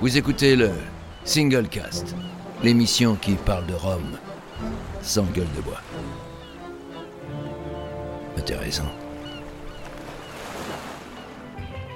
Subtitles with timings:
[0.00, 0.70] Vous écoutez le
[1.24, 2.14] Single Cast,
[2.62, 4.16] l'émission qui parle de Rome
[5.02, 5.80] sans gueule de bois.
[8.36, 8.92] Intéressant.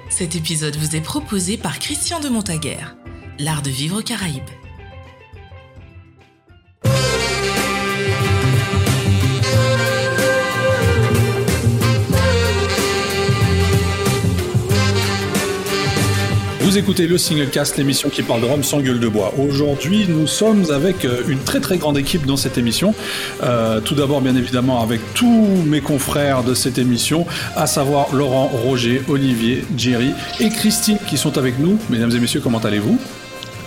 [0.09, 2.79] Cet épisode vous est proposé par Christian de Montaguer,
[3.39, 4.49] l'art de vivre Caraïbes.
[16.73, 19.31] Vous écoutez le Single Cast, l'émission qui parle de Rome sans gueule de bois.
[19.37, 22.95] Aujourd'hui, nous sommes avec euh, une très très grande équipe dans cette émission.
[23.43, 28.47] Euh, tout d'abord, bien évidemment, avec tous mes confrères de cette émission, à savoir Laurent,
[28.47, 31.77] Roger, Olivier, Jerry et Christine qui sont avec nous.
[31.91, 32.97] Mesdames et messieurs, comment allez-vous?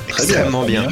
[0.09, 0.89] Extrêmement bien.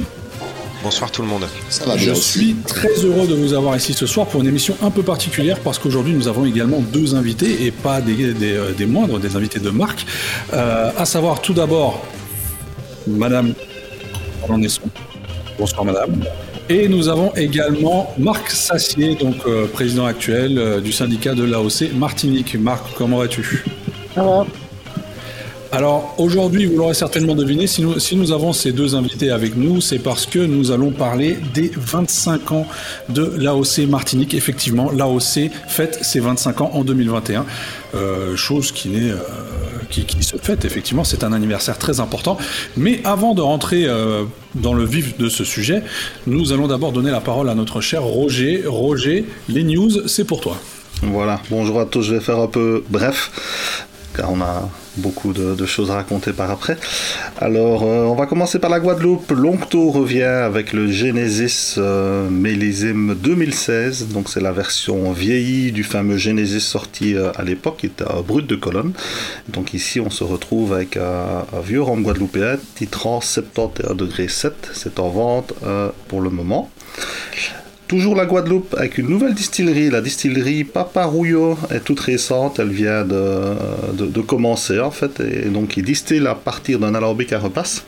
[0.85, 1.47] Bonsoir tout le monde.
[1.71, 4.77] Ça va Je suis très heureux de vous avoir ici ce soir pour une émission
[4.83, 8.73] un peu particulière parce qu'aujourd'hui nous avons également deux invités et pas des, des, euh,
[8.73, 10.05] des moindres, des invités de marque.
[10.53, 12.05] Euh, à savoir tout d'abord
[13.07, 13.55] Madame
[15.59, 16.23] Bonsoir Madame.
[16.69, 21.93] Et nous avons également Marc Sassier, donc euh, président actuel euh, du syndicat de l'AOC
[21.95, 22.57] Martinique.
[22.57, 23.65] Marc, comment vas-tu?
[24.15, 24.47] Ça va.
[25.75, 29.99] Alors aujourd'hui, vous l'aurez certainement deviné, si nous, avons ces deux invités avec nous, c'est
[29.99, 32.67] parce que nous allons parler des 25 ans
[33.09, 34.35] de l'AOC Martinique.
[34.35, 37.45] Effectivement, l'AOC fête ses 25 ans en 2021,
[37.97, 39.17] euh, chose euh,
[39.91, 42.39] qui se fête effectivement, c'est un anniversaire très important.
[42.77, 44.23] Mais avant de rentrer euh,
[44.55, 45.83] dans le vif de ce sujet,
[46.29, 48.63] nous allons d'abord donner la parole à notre cher Roger.
[48.65, 50.57] Roger, les news, c'est pour toi.
[51.03, 55.67] Voilà, bonjour à tous, je vais faire un peu bref, car on a beaucoup de,
[55.67, 56.77] choses à raconter par après.
[57.41, 59.31] Alors, euh, on va commencer par la Guadeloupe.
[59.33, 66.17] L'Oncto revient avec le Genesis euh, millésime 2016, donc c'est la version vieillie du fameux
[66.17, 68.93] Genesis sorti euh, à l'époque, qui était Brut de Colonne.
[69.49, 74.71] Donc ici, on se retrouve avec un, vieux rhum guadeloupéen titrant 71 degrés 7.
[74.73, 76.71] C'est en vente euh, pour le moment.
[77.87, 83.05] Toujours la Guadeloupe avec une nouvelle distillerie, la distillerie Paparouillo est toute récente, elle vient
[83.05, 83.55] de,
[83.93, 87.85] de, commencer en fait, et donc il distille à partir d'un alambic à repasse.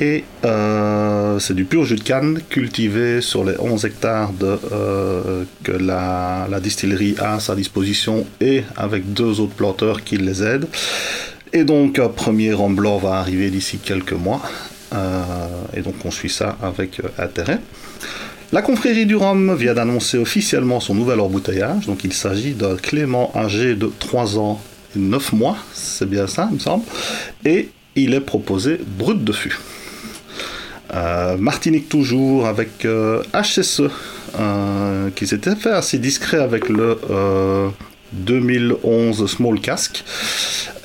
[0.00, 5.72] Et euh, c'est du pur jus de canne cultivé sur les 11 hectares euh, que
[5.72, 10.68] la, distillerie a à sa disposition et avec deux autres planteurs qui les aident.
[11.52, 14.40] Et donc un premier rhum blanc va arriver d'ici quelques mois.
[14.94, 15.22] Euh,
[15.76, 17.58] et donc on suit ça avec intérêt.
[18.52, 21.86] La confrérie du Rhum vient d'annoncer officiellement son nouvel embouteillage.
[21.86, 24.60] Donc il s'agit d'un Clément âgé de 3 ans
[24.96, 26.84] et 9 mois, c'est bien ça, il me semble.
[27.44, 29.56] Et il est proposé brut de fût.
[30.92, 33.82] Euh, Martinique toujours avec euh, HSE
[34.40, 37.68] euh, qui s'était fait assez discret avec le euh,
[38.12, 40.02] 2011 Small Cask.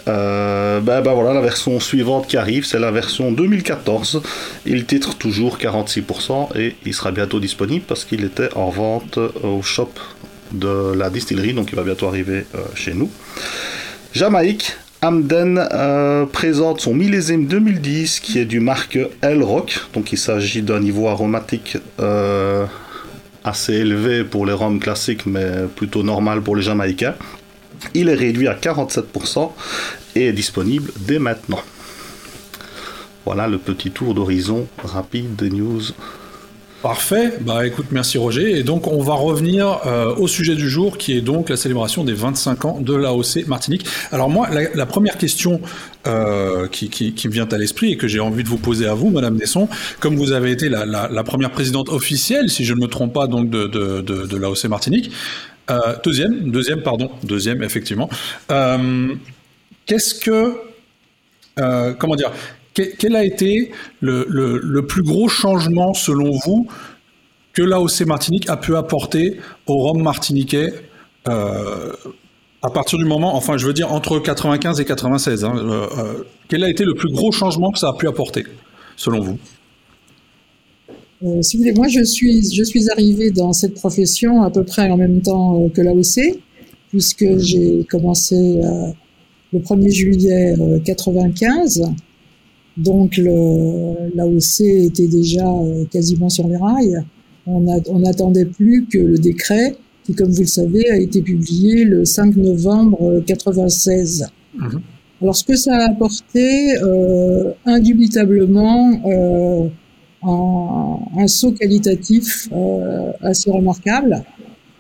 [0.07, 4.21] Euh, ben, ben voilà la version suivante qui arrive, c'est la version 2014.
[4.66, 9.61] Il titre toujours 46% et il sera bientôt disponible parce qu'il était en vente au
[9.61, 9.91] shop
[10.51, 13.09] de la distillerie, donc il va bientôt arriver euh, chez nous.
[14.13, 20.17] Jamaïque, Hamden euh, présente son millésime 2010 qui est du marque El Rock, donc il
[20.17, 21.77] s'agit d'un niveau aromatique
[23.44, 27.15] assez élevé pour les rhums classiques mais plutôt normal pour les Jamaïcains.
[27.94, 29.52] Il est réduit à 47%
[30.16, 31.62] et est disponible dès maintenant.
[33.25, 35.81] Voilà le petit tour d'horizon rapide des news.
[36.86, 38.59] Parfait, bah écoute, merci Roger.
[38.59, 42.03] Et donc on va revenir euh, au sujet du jour qui est donc la célébration
[42.03, 43.88] des 25 ans de l'AOC Martinique.
[44.12, 45.62] Alors moi, la, première question
[46.06, 49.09] euh, qui, me vient à l'esprit et que j'ai envie de vous poser à vous,
[49.09, 49.68] Madame Desson,
[50.00, 53.50] comme vous avez été la première présidente officielle, si je ne me trompe pas, donc
[53.50, 55.12] de, de, de, de l'AOC Martinique,
[55.69, 58.09] euh, deuxième, deuxième, pardon, deuxième, effectivement.
[58.51, 59.15] Euh,
[59.85, 60.55] Qu'est-ce que,
[61.59, 62.31] euh, comment dire,
[62.73, 63.71] quel, a été
[64.01, 66.67] le, plus gros changement selon vous
[67.53, 70.73] que l'AOC Martinique a pu apporter au Rhum martiniquais
[71.25, 75.45] à partir du moment, enfin, je veux dire entre 95 et 96.
[75.45, 75.53] Hein,
[76.50, 78.44] quel a été le plus gros changement que ça a pu apporter,
[78.97, 79.39] selon vous?
[81.23, 84.63] Euh, si vous voulez, moi je suis, je suis arrivée dans cette profession à peu
[84.63, 86.39] près en même temps euh, que l'AOC,
[86.89, 88.91] puisque j'ai commencé euh,
[89.53, 91.83] le 1er juillet euh, 95.
[92.77, 95.45] Donc l'AOC était déjà
[95.91, 97.01] quasiment sur les rails.
[97.47, 102.03] On n'attendait plus que le décret, qui, comme vous le savez, a été publié le
[102.03, 104.27] 5 novembre 96.
[104.57, 104.81] Mhm.
[105.21, 109.68] Alors, ce que ça a apporté, euh, indubitablement, euh,
[110.25, 114.24] un, un saut qualitatif euh, assez remarquable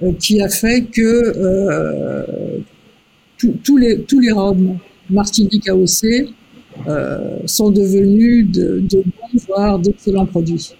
[0.03, 2.59] euh, qui a fait que euh,
[3.63, 4.77] tous les tous les Roms
[5.09, 6.29] Martinique AOC
[7.45, 10.73] sont devenus de, de bons, voire d'excellents produits.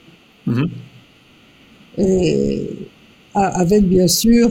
[0.48, 0.70] Mhm.
[1.98, 2.68] Et
[3.34, 4.50] avec bien sûr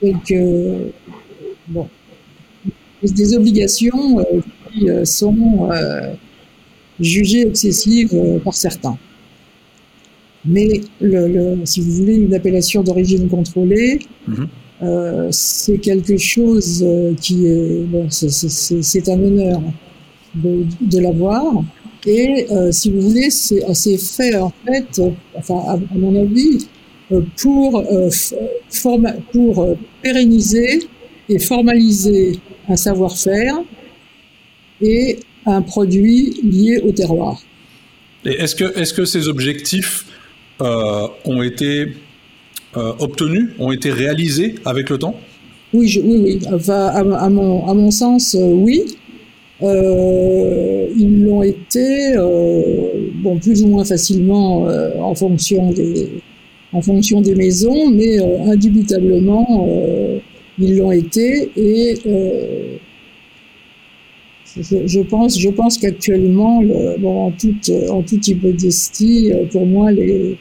[0.00, 0.92] quelques
[1.68, 1.88] bon,
[3.02, 4.24] des obligations
[4.72, 5.68] qui sont
[7.00, 8.14] jugées excessives
[8.44, 8.98] par certains.
[10.44, 14.48] Mais le, si vous voulez une appellation d'origine contrôlée, mhm.
[14.82, 19.60] euh, c'est quelque chose euh, qui est, bon, c'est un honneur
[20.34, 21.62] de, de l'avoir.
[22.06, 25.02] Et euh, si vous voulez, c'est fait en fait,
[25.36, 26.66] enfin à, mon avis,
[27.12, 28.08] euh, pour euh,
[28.70, 30.88] forma, pour pérenniser
[31.28, 32.38] et formaliser
[32.68, 33.56] un savoir-faire
[34.80, 37.42] et un produit lié au terroir.
[38.24, 40.06] Et est-ce que, est-ce que ces objectifs
[40.60, 41.86] euh, ont été
[42.76, 45.14] euh, obtenus, ont été réalisés avec le temps?
[45.72, 46.38] Oui, oui, oui.
[46.52, 48.84] Enfin, à, mon, à mon sens, euh, oui.
[49.62, 52.14] ils l'ont été,
[53.22, 54.66] bon, plus ou moins facilement
[55.00, 56.08] en fonction des,
[56.72, 59.66] en fonction des maisons, mais indubitablement,
[60.58, 61.94] ils l'ont été et
[64.56, 66.62] je, pense, je pense qu'actuellement,
[66.98, 70.38] bon, en toute, en toute hypodestie, pour moi, les,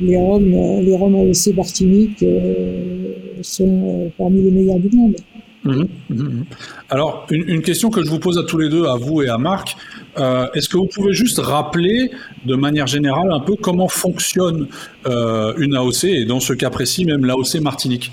[0.00, 3.12] les Roms, les Roms AOC Martinique euh,
[3.42, 5.16] sont euh, parmi les meilleurs du monde.
[5.64, 6.44] Mhm, mhm, mhm.
[6.88, 9.38] Alors, une, question que je vous pose à tous les deux, à vous et à
[9.38, 9.76] Marc,
[10.18, 12.10] euh, est-ce que vous pouvez juste rappeler
[12.46, 14.68] de manière générale un peu comment fonctionne
[15.04, 18.12] une AOC, et dans ce cas précis même l'AOC Martinique?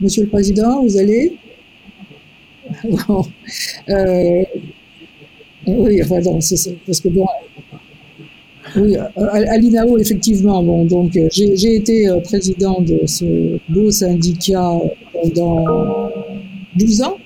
[0.00, 1.38] Monsieur le Président, vous allez?
[5.68, 7.26] Oui, enfin, non, c'est parce que bon,
[8.74, 10.62] oui, à, l'INAO, effectivement.
[10.62, 14.72] Bon, donc, euh, j'ai été euh, président de ce beau syndicat
[15.12, 16.10] pendant
[16.76, 17.16] 12 ans.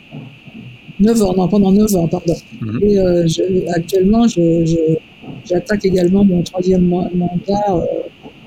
[1.01, 2.35] 9 ans, non, pendant 9 ans, pardon.
[2.61, 2.79] Mhm.
[2.83, 3.27] Et euh,
[3.75, 4.27] actuellement,
[5.45, 7.87] j'attaque également mon troisième mandat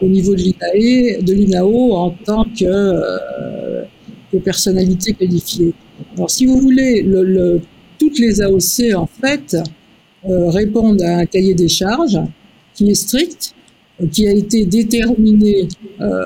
[0.01, 3.01] au niveau de l'INAE, de l'INAO en tant que,
[4.31, 5.73] que, personnalité qualifiée.
[6.15, 7.61] Alors, si vous voulez, le,
[7.99, 9.57] toutes les AOC, en fait,
[10.23, 12.19] répondent à un cahier des charges
[12.73, 13.53] qui est strict,
[14.11, 15.67] qui a été déterminé
[16.01, 16.23] euh,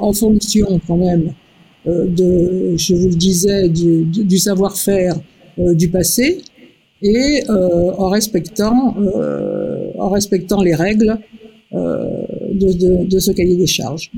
[0.00, 1.32] en fonction quand même
[1.86, 5.14] euh, de, je vous le disais, du, du savoir-faire
[5.58, 6.38] euh, du passé
[7.02, 11.18] et euh, en respectant, euh, en respectant les règles
[11.72, 14.10] de, de, de, ce cahier des charges.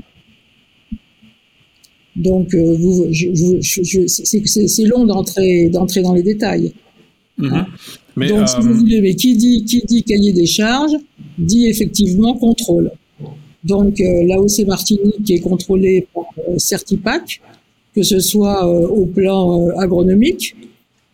[2.15, 6.73] Donc, vous, je, je, je, c'est long d'entrer dans les détails.
[7.39, 7.53] Mm-hmm.
[7.53, 7.67] Hein
[8.17, 10.95] donc, si vous euh, voulez, mais qui dit, qui dit cahier des charges,
[11.37, 12.91] dit effectivement contrôle.
[13.63, 17.41] Donc, euh, l'AOC Martinique est contrôlée par euh, Certipac,
[17.95, 20.55] que ce soit euh, au plan agronomique,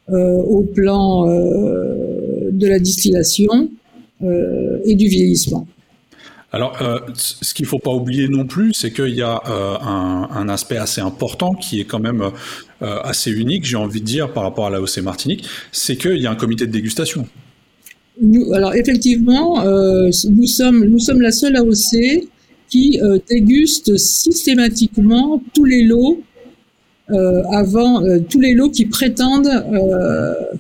[0.10, 3.70] au plan de la distillation
[4.22, 5.68] et du vieillissement.
[6.54, 10.48] Alors, euh, ce qu'il faut pas oublier non plus, c'est qu'il y a euh, un,
[10.48, 12.22] aspect assez important qui est quand même
[12.82, 16.18] euh, assez unique, j'ai envie de dire, par rapport à la l'AOC Martinique, c'est qu'il
[16.18, 17.28] y a un comité de dégustation.
[18.54, 22.28] Alors effectivement, nous sommes nous sommes la seule AOC
[22.68, 23.00] qui
[23.30, 26.24] déguste systématiquement tous les lots
[27.10, 29.64] avant tous les lots qui prétendent,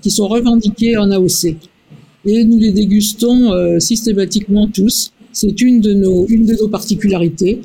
[0.03, 1.55] qui sont revendiqués en AOC,
[2.25, 5.11] et nous les dégustons systématiquement tous.
[5.39, 7.61] C'est une de nos une de nos particularités.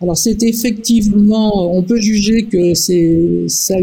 [0.00, 3.74] Alors c'est effectivement, on peut juger que c'est ça,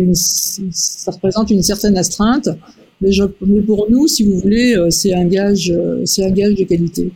[1.07, 2.47] représente une certaine astreinte,
[3.01, 3.09] mais,
[3.45, 6.63] mais, pour nous, si vous voulez, euh, c'est un gage, euh, c'est un gage de
[6.63, 7.11] qualité.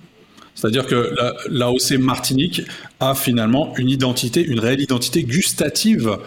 [0.53, 1.15] C'est-à-dire que
[1.49, 2.63] l'AOC Martinique
[2.99, 6.17] a finalement une identité, une réelle identité gustative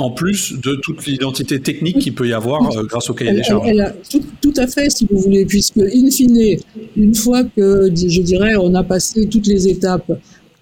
[0.00, 3.42] en plus de toute l'identité technique qu'il peut y avoir euh, grâce au cahier des
[3.42, 3.66] charges.
[3.68, 3.94] Elle, a
[4.40, 6.56] tout, à fait, si vous voulez, puisque in fine,
[6.96, 10.10] une fois que, je dirais, on a passé toutes les étapes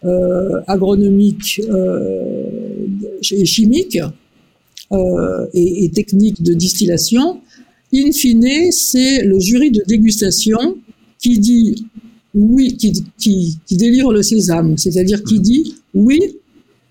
[0.05, 2.43] euh, agronomiques euh,
[3.33, 3.99] et chimiques
[5.55, 7.41] et, et, techniques de distillation,
[7.95, 10.79] in fine, c'est le jury de dégustation
[11.21, 11.87] qui dit
[12.35, 16.21] oui, qui, qui, qui délivre le sésame, c'est-à-dire qui dit oui,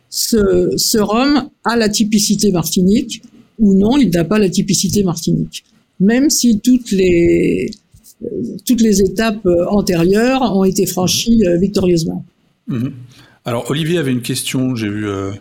[0.09, 3.21] ce, ce rhum a la typicité martinique
[3.59, 5.63] ou non, il n'a pas la typicité martinique.
[5.99, 7.71] Même si toutes les,
[8.65, 12.23] toutes les étapes antérieures ont été franchies euh, victorieusement.
[12.67, 12.93] Mhm.
[13.45, 15.31] Alors Olivier avait une question, j'ai vu euh,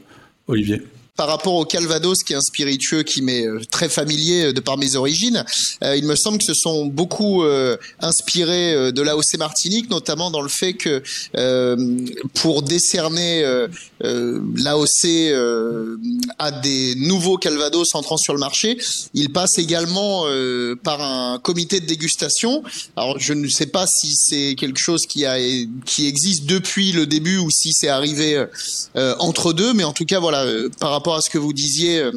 [0.47, 0.83] Olivier.
[1.17, 4.61] Par rapport au Calvados, qui est un spiritueux qui m'est euh, très familier euh, de
[4.61, 5.45] par mes origines,
[5.83, 7.45] euh, il me semble que ce sont beaucoup
[8.01, 11.03] inspirés de l'AOC Martinique, notamment dans le fait que
[12.35, 13.43] pour décerner
[14.01, 15.07] l'AOC
[16.39, 18.79] à des nouveaux Calvados entrant sur le marché,
[19.15, 20.25] il passe également
[20.83, 22.63] par un comité de dégustation.
[22.97, 25.25] Alors je ne sais pas si c'est quelque chose qui
[25.85, 28.45] qui existe depuis le début ou si c'est arrivé
[28.95, 30.45] entre deux, mais en tout cas voilà
[30.81, 32.13] par rapport à ce que vous disiez euh,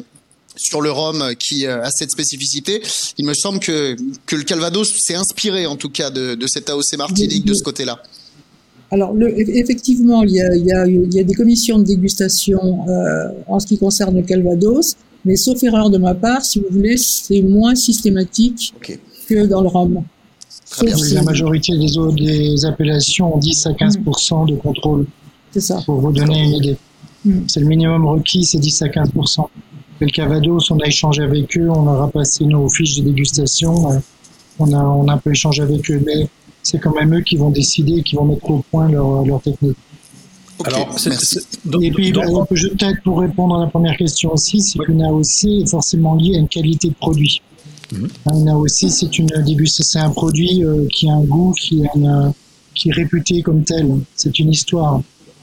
[0.56, 2.82] sur le rhum qui euh, a cette spécificité.
[3.18, 6.68] Il me semble que, que le Calvados s'est inspiré en tout cas de, de cette
[6.68, 8.02] AOC Martinique de ce côté-là.
[8.92, 11.84] Alors, le, effectivement, il y, a, il, y a, il y, a, des commissions de
[11.84, 16.58] dégustation euh, en ce qui concerne le Calvados, mais sauf erreur de ma part, si
[16.58, 18.74] vous voulez, c'est moins systématique
[19.28, 20.02] que dans le rhum.
[21.14, 25.06] La majorité des, autres, des appellations ont 10 à 15 de contrôle.
[25.52, 25.80] C'est ça.
[25.86, 26.76] Pour vous donner une idée.
[27.24, 27.40] Hmm.
[27.46, 29.46] C'est le minimum requis, c'est 10 à 15%
[30.00, 33.92] Le Cavados, on a échangé avec eux, on leur a passé nos fiches de dégustation,
[33.92, 33.98] euh,
[34.58, 36.28] on a, on a un peu échangé avec eux, mais
[36.62, 39.76] c'est quand même eux qui vont décider, qui vont mettre au point leur, leur technique.
[40.64, 40.94] Alors,
[41.80, 45.70] et puis, donc, peut-être pour répondre à la première question aussi, c'est qu'une AOC est
[45.70, 47.40] forcément liée à une qualité de produit.
[47.92, 48.06] Mmh.
[48.34, 49.28] Une AOC, c'est une
[49.66, 52.32] c'est un produit euh, qui a un goût, qui, a
[52.74, 53.88] qui est réputé comme tel.
[54.14, 55.00] C'est une histoire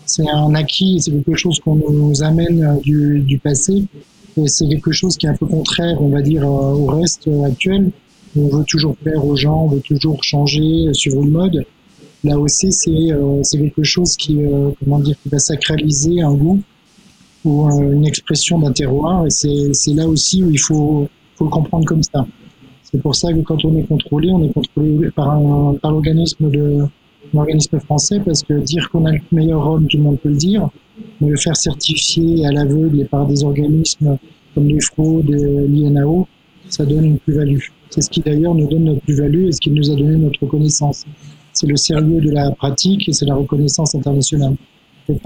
[0.08, 3.84] c'est un acquis, c'est quelque chose qu'on nous amène euh, du, du passé.
[4.38, 7.28] Et c'est quelque chose qui est un peu contraire, on va dire, euh, au reste
[7.28, 7.92] euh, actuel.
[8.38, 11.66] On veut toujours plaire aux gens, on veut toujours changer, suivre le mode.
[12.24, 13.10] Là aussi, c'est
[13.44, 14.38] c'est quelque chose qui,
[14.80, 16.60] comment dire, qui va sacraliser un goût
[17.46, 19.26] ou une expression d'un terroir.
[19.26, 22.28] Et c'est là aussi où il faut, faut le comprendre comme ça.
[22.84, 25.40] C'est pour ça que quand on est contrôlé, on est contrôlé par,
[25.82, 26.86] par l'organisme de,
[27.34, 30.36] organisme français parce que dire qu'on a le meilleur homme, tout le monde peut le
[30.36, 30.70] dire,
[31.22, 34.18] mais le faire certifier à l'aveugle et par des organismes
[34.54, 36.28] comme l'UFRO, l'INAO,
[36.70, 37.60] ça donne une plus-value.
[37.90, 40.42] C'est ce qui d'ailleurs nous donne notre plus-value et ce qui nous a donné notre
[40.42, 41.06] reconnaissance.
[41.54, 44.56] C'est le sérieux de la pratique et c'est la reconnaissance internationale.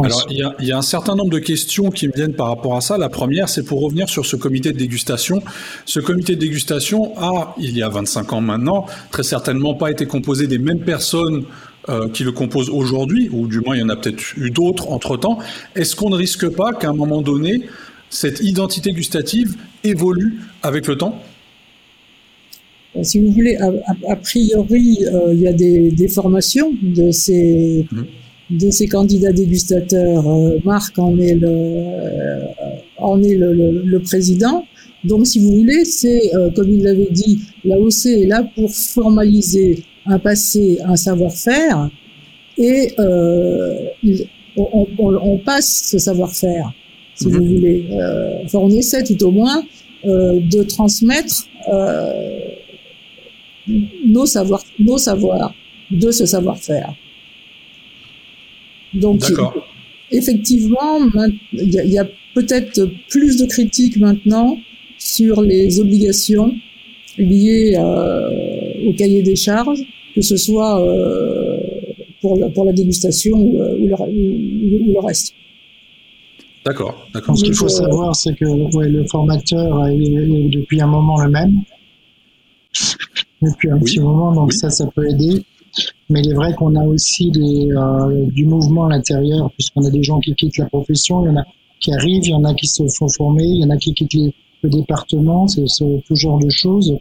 [0.03, 2.36] Alors, il y, a, il y, a, un certain nombre de questions qui me viennent
[2.36, 3.00] par rapport à ça.
[3.00, 5.41] La première, c'est pour revenir sur ce comité de dégustation.
[5.86, 10.05] Ce comité de dégustation a, il y a 25 ans maintenant, très certainement pas été
[10.05, 11.46] composé des mêmes personnes
[11.90, 14.92] euh, qui le composent aujourd'hui, ou du moins il y en a peut-être eu d'autres
[14.92, 15.40] entre-temps,
[15.76, 17.64] est-ce qu'on ne risque pas qu'à un moment donné,
[18.12, 21.20] cette identité gustative évolue avec le temps?
[22.96, 28.58] Euh, si vous voulez, a, priori, euh, il y a des, formations de ces, mmh.
[28.60, 30.24] de ces candidats dégustateurs.
[30.64, 32.42] Marc en est le,
[32.98, 34.68] en est le, le, président.
[35.04, 40.20] Donc, si vous voulez, c'est, comme il l'avait dit, l'AOC est là pour formaliser un
[40.20, 41.89] passé, un savoir-faire,
[42.58, 43.88] et euh,
[44.58, 46.72] on, on, on, passe ce savoir-faire,
[47.15, 47.55] si vous mhm.
[47.55, 47.86] voulez.
[47.91, 49.63] Euh, enfin, on essaie tout au moins
[50.05, 52.39] euh, de transmettre euh,
[54.05, 55.53] nos savoirs, nos savoirs
[55.91, 56.93] de ce savoir-faire.
[58.93, 59.22] Donc,
[60.12, 61.00] effectivement,
[61.53, 64.58] il y a, a peut-être plus de critiques maintenant
[64.98, 66.55] sur les obligations
[67.17, 68.29] liées euh,
[68.88, 69.84] au cahier des charges
[70.14, 71.58] que ce soit euh,
[72.22, 75.34] pour, la, pour la dégustation ou, euh, ou, le, ou, le, reste.
[76.66, 77.38] D'accord, d'accord.
[77.38, 79.98] Ce qu'il faut savoir, c'est que ouais, le formateur est,
[80.50, 81.56] depuis un moment le même,
[83.42, 85.44] depuis un petit moment, donc ça, ça peut aider.
[86.10, 89.90] Mais il est vrai qu'on a aussi des, euh, du mouvement à l'intérieur, puisqu'on a
[89.90, 91.46] des gens qui quittent la profession, il y en a
[91.80, 93.94] qui arrivent, il y en a qui se font former, il y en a qui
[93.94, 96.96] quittent le département, c'est ce genre de choses.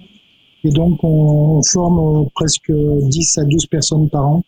[0.64, 4.42] Et donc, on forme presque 10 à 12 personnes par an.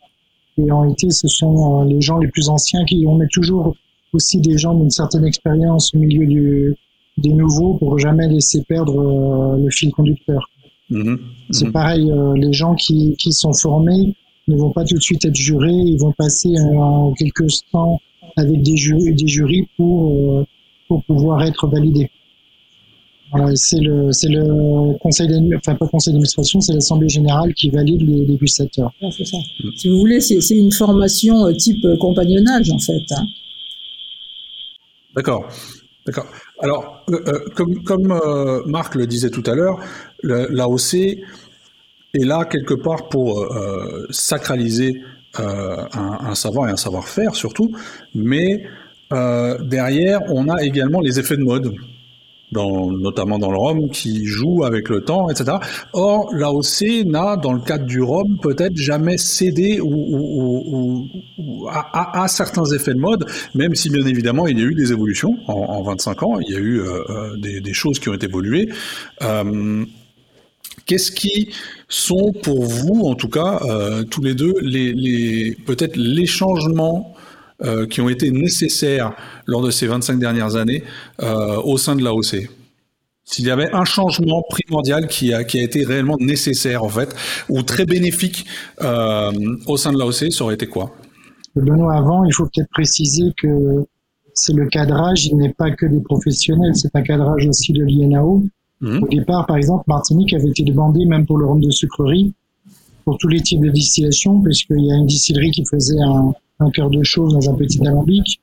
[0.59, 3.75] Et en été, ce sont euh, les gens les plus anciens qui, on met toujours
[4.13, 6.75] aussi des gens d'une certaine expérience au milieu du,
[7.17, 10.51] des nouveaux pour jamais laisser perdre euh, le fil conducteur.
[10.91, 11.15] Mmh
[11.51, 14.15] C'est mmh pareil, euh, les gens qui, qui sont formés
[14.49, 17.99] ne vont pas tout de suite être jurés, ils vont passer en quelques temps
[18.37, 20.45] avec des, jurys, des jurys pour,
[20.89, 22.11] pour pouvoir être validés
[23.55, 28.27] c'est le, c'est le conseil enfin pas conseil d'administration, c'est l'assemblée générale qui valide les
[28.27, 28.93] dégustateurs.
[29.03, 29.07] Ah.
[29.77, 33.13] Si vous voulez, c'est, une formation euh, type euh, compagnonnage en fait.
[33.13, 33.27] Hein.
[35.15, 35.49] D'accord.
[36.05, 36.27] D'accord.
[36.61, 38.21] Alors, euh, comme, comme
[38.67, 39.79] Marc le disait tout à l'heure,
[40.25, 43.47] l'AOC est là quelque part pour
[44.11, 45.01] sacraliser
[45.39, 47.71] un, un, savoir et un savoir-faire surtout,
[48.17, 48.65] mais
[49.11, 51.73] derrière, on a également les effets de mode.
[52.53, 55.57] Dans, notamment dans le rhum, qui joue avec le temps, etc.
[55.93, 62.23] Or, l'AOC n'a, dans le cadre du rhum, peut-être jamais cédé ou, ou, ou, à,
[62.23, 65.37] à, certains effets de mode, même si bien évidemment il y a eu des évolutions
[65.49, 68.69] en, en 25 ans, il y a eu euh, euh, des, choses qui ont évolué.
[69.23, 69.85] Euh,
[70.85, 71.51] Qu'est-ce qui
[71.89, 73.61] sont pour vous, en tout cas,
[74.11, 77.12] tous les deux, les, les peut-être les changements
[77.65, 79.13] euh, qui ont été nécessaires
[79.47, 80.83] lors de ces 25 dernières années
[81.23, 82.49] euh, au sein de l'AOC
[83.25, 87.15] S'il y avait un changement primordial qui a, qui a été réellement nécessaire, en fait,
[87.49, 88.47] ou très bénéfique
[88.83, 89.31] euh,
[89.67, 90.93] au sein de l'AOC, ça aurait été quoi?
[91.55, 93.85] Benoît, avant, il faut peut-être préciser que
[94.35, 98.43] c'est le cadrage, il n'est pas que des professionnels, c'est un cadrage aussi de l'INAO.
[98.81, 99.03] Mmh.
[99.05, 102.35] Au départ, par exemple, Martinique avait été demandé, même pour le rhum de sucrerie,
[103.05, 106.71] pour tous les types de distillation, puisqu'il y a une distillerie qui faisait un, un
[106.71, 108.41] cœur de chose dans un petit alambic.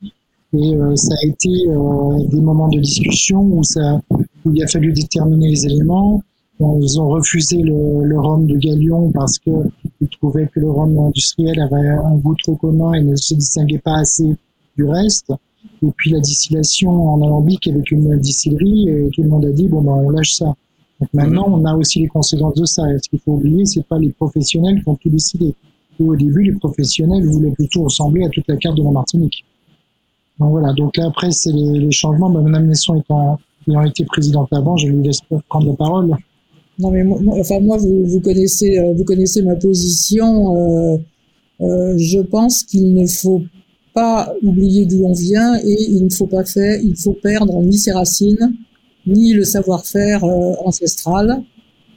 [0.54, 4.02] Et euh, ça a été euh, des moments de discussion où, ça,
[4.46, 6.22] où il a fallu déterminer les éléments.
[6.60, 11.58] Ils ont refusé le, le rhum de Galion parce qu'ils trouvaient que le rhum industriel
[11.62, 14.36] avait un goût trop commun et ne se distinguait pas assez
[14.76, 15.32] du reste.
[15.82, 19.68] Et puis la distillation en alambic avec une distillerie, et tout le monde a dit
[19.70, 20.54] bon ben on lâche ça.
[21.00, 22.92] Donc maintenant on a aussi les conséquences de ça.
[22.92, 25.54] Et ce qu'il faut oublier, c'est pas les professionnels qui ont tout décidé.
[26.00, 29.44] Au début les professionnels voulaient plutôt ressembler à toute la carte de la Martinique.
[30.40, 30.72] Donc voilà.
[30.74, 32.30] Donc là après c'est les, changements.
[32.30, 33.38] Madame Nesson étant
[33.68, 36.16] ayant été présidente avant, je lui laisse prendre la parole.
[36.80, 40.56] Non mais moi, enfin moi vous, vous connaissez ma position.
[40.56, 40.98] Euh,
[41.62, 43.44] euh, je pense qu'il ne faut
[43.94, 47.78] pas oublier d'où on vient et il ne faut pas faire, il faut perdre ni
[47.78, 48.54] ses racines,
[49.06, 51.44] ni le savoir-faire euh, ancestral,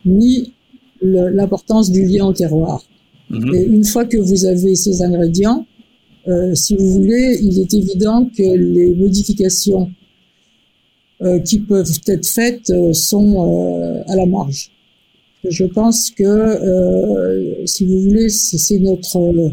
[0.04, 0.52] ni
[1.00, 2.82] l'importance du lien au terroir.
[3.32, 3.54] Mmh.
[3.54, 5.66] Et une fois que vous avez ces ingrédients,
[6.28, 9.90] euh, si vous voulez, il est évident que les modifications
[11.22, 14.70] euh, qui peuvent être faites euh, sont euh, à la marge.
[15.48, 19.50] Je pense que, euh, si vous voulez, c'est notre euh,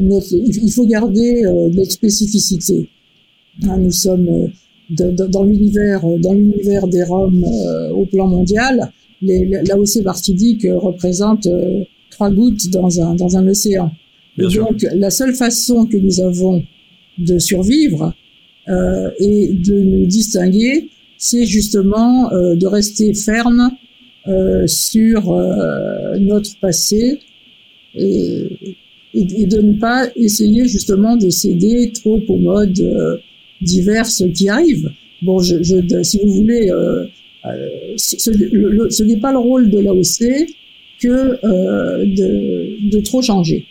[0.00, 2.88] notre, il faut garder notre spécificité.
[3.64, 4.48] Hein, nous sommes
[4.88, 7.44] dans l'univers, dans l'univers des Roms
[7.92, 8.92] au plan mondial.
[9.20, 11.48] L'AOC Martinique représente
[12.14, 13.90] trois gouttes dans un dans un océan.
[14.38, 16.64] Donc la seule façon que nous avons
[17.18, 18.12] de survivre
[18.68, 23.70] euh, et de nous distinguer, c'est justement euh, de rester ferme
[24.26, 25.20] euh, sur
[26.18, 27.20] notre passé
[27.94, 28.48] et,
[29.14, 33.20] et, de ne pas essayer justement de céder trop aux modes
[33.60, 34.90] diverses qui arrivent.
[35.22, 36.70] Bon, je, je, si vous voulez,
[37.96, 40.48] ce, ce n'est pas le rôle de l'AOC
[41.04, 43.66] que euh, de, de, trop changer.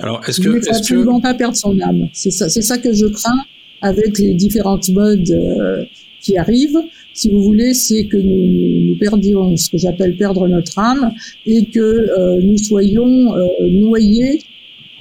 [0.00, 1.22] Alors, est-ce que, il ne faut absolument que...
[1.22, 2.08] pas perdre son âme.
[2.12, 3.42] C'est ça, c'est ça que je crains
[3.82, 5.84] avec les différentes modes euh,
[6.20, 6.82] qui arrivent
[7.12, 11.12] si vous voulez, c'est que nous, nous, perdions ce que j'appelle perdre notre âme
[11.44, 14.40] et que euh, nous soyons euh, noyés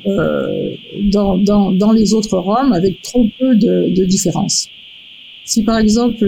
[0.08, 0.72] euh,
[1.04, 4.68] dans, dans, dans, les autres Roms avec trop peu de, de différence.
[5.46, 6.26] Si par exemple,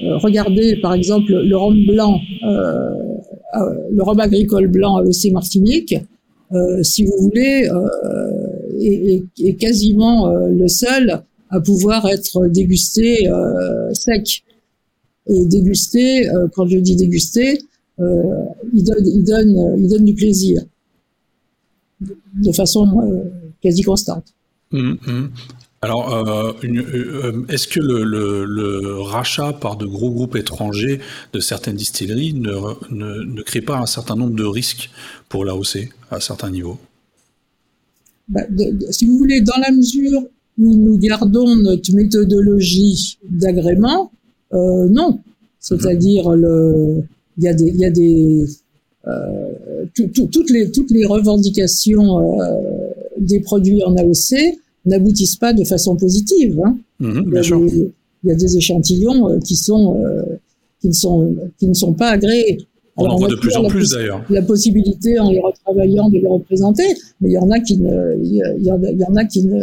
[0.00, 2.20] regardez par exemple le rhum blanc,
[3.54, 5.96] le rhum agricole blanc à l'OC Martinique,
[6.82, 7.68] si vous voulez,
[8.80, 13.30] est, est, quasiment le seul à pouvoir être dégusté
[13.92, 14.44] sec
[15.28, 17.58] et déguster, euh, quand je dis déguster,
[18.00, 20.62] euh, il, donne, il, donne, il donne du plaisir
[22.00, 23.24] de façon euh,
[23.60, 24.26] quasi constante.
[24.70, 25.30] Mmh, mmh.
[25.80, 30.98] Alors, euh, euh, est-ce que le, rachat par de gros groupes étrangers
[31.32, 32.50] de certaines distilleries ne,
[32.90, 34.90] ne, ne crée pas un certain nombre de risques
[35.28, 36.78] pour l'AOC à certains niveaux?
[38.28, 38.42] Bah,
[38.90, 40.22] Si vous voulez, dans la mesure
[40.58, 44.10] où nous gardons notre méthodologie d'agrément,
[44.52, 45.20] euh, non,
[45.60, 48.44] c'est-à-dire il y a des, y a des
[49.06, 52.36] euh, tout, tout, toutes les toutes les revendications
[53.16, 54.58] des produits en AOC
[54.88, 56.60] n'aboutissent pas de façon positive.
[56.64, 56.78] Hein.
[57.00, 57.90] Mmh, il, y a des,
[58.24, 60.22] il, y a des, échantillons euh, qui sont euh,
[60.80, 62.58] qui ne sont qui ne sont pas agréés.
[62.98, 64.24] On en voit de plus en plus d'ailleurs.
[64.28, 66.82] La possibilité en les retravaillant de les représenter,
[67.20, 69.24] mais il y en a qui ne, il y, en a, il y en a
[69.24, 69.60] qui ne,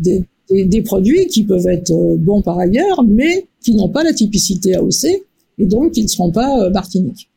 [0.00, 4.02] des, des, des, produits qui peuvent être euh, bons par ailleurs, mais qui n'ont pas
[4.02, 5.04] la typicité AOC
[5.58, 7.30] et donc qui ne seront pas euh, Martinique.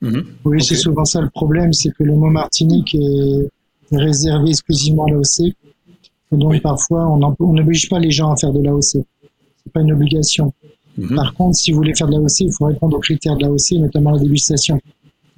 [0.00, 0.20] Mmh.
[0.44, 0.64] Oui, okay.
[0.64, 3.48] c'est souvent ça le problème, c'est que le mot Martinique est
[3.90, 5.54] réservé exclusivement à l'AOC.
[6.32, 6.60] Et donc oui.
[6.60, 8.82] parfois, on n'oblige pas les gens à faire de l'AOC.
[8.82, 10.52] C'est pas une obligation.
[10.96, 11.14] Mmh.
[11.14, 13.72] Par contre, si vous voulez faire de l'AOC, il faut répondre aux critères de l'AOC,
[13.80, 14.80] notamment la dégustation.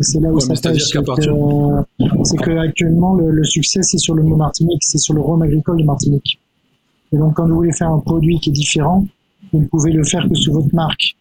[0.00, 0.84] C'est là où ouais, ça pêche.
[0.84, 5.42] C'est que, actuellement, le, le succès, c'est sur le mot Martinique, c'est sur le rhum
[5.42, 6.40] agricole de Martinique.
[7.12, 9.06] Et donc, quand vous voulez faire un produit qui est différent,
[9.52, 11.16] vous ne pouvez le faire que sous votre marque.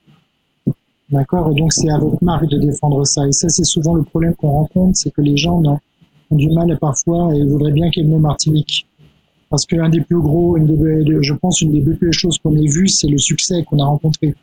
[1.11, 1.51] D'accord?
[1.51, 3.27] Et donc, c'est à votre marque de défendre ça.
[3.27, 5.79] Et ça, c'est souvent le problème qu'on rencontre, c'est que les gens ont,
[6.31, 8.87] du mal parfois et voudraient bien qu'il y ait le mot Martinique.
[9.53, 12.57] Parce qu'un des plus gros, une des, je pense, une des plus belles choses qu'on
[12.57, 14.33] ait vues, c'est le succès qu'on a rencontré.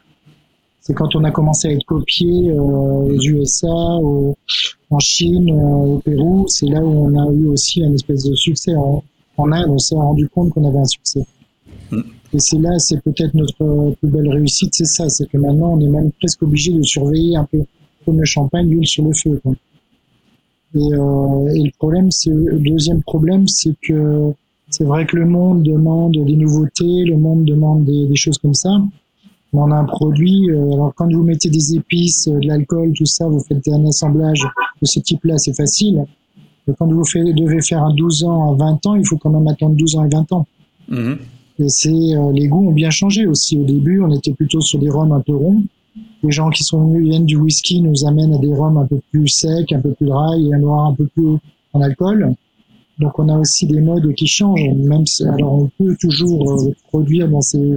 [0.80, 5.98] C'est quand on a commencé à être copié euh, aux USA, en Chine, euh, au
[5.98, 8.76] Pérou, c'est là où on a eu aussi un espèce de succès.
[8.76, 9.02] En,
[9.36, 11.26] en Inde, on s'est rendu compte qu'on avait un succès.
[11.90, 12.02] Mm.
[12.32, 15.80] Et c'est là, c'est peut-être notre plus belle réussite, c'est ça, c'est que maintenant on
[15.80, 17.64] est même presque obligé de surveiller un peu
[18.04, 19.40] comme le champagne, l'huile sur le feu.
[19.44, 24.32] Et, euh, et, le problème, c'est le deuxième problème, c'est que
[24.70, 28.54] c'est vrai que le monde demande des nouveautés, le monde demande des, des choses comme
[28.54, 28.70] ça.
[29.52, 33.04] On a un produit, euh, alors quand vous mettez des épices, euh, de l'alcool, tout
[33.04, 34.46] ça, vous faites un assemblage
[34.80, 36.04] de ce type-là, c'est facile.
[36.66, 39.48] Mais quand vous devez faire un 12 ans à 20 ans, il faut quand même
[39.48, 40.46] attendre 12 ans et 20 ans.
[40.88, 41.16] Mm-hmm.
[41.58, 43.58] Et c'est euh, les goûts ont bien changé aussi.
[43.58, 45.64] Au début, on était plutôt sur des rhums un peu ronds.
[46.22, 49.00] Les gens qui sont venus viennent du whisky nous amènent à des rhums un peu
[49.10, 51.38] plus secs, un peu plus dry et un noir un peu plus
[51.72, 52.34] en alcool.
[53.00, 54.68] Donc on a aussi des modes qui changent.
[54.76, 57.74] Même si, alors on peut toujours euh, produire dans ces,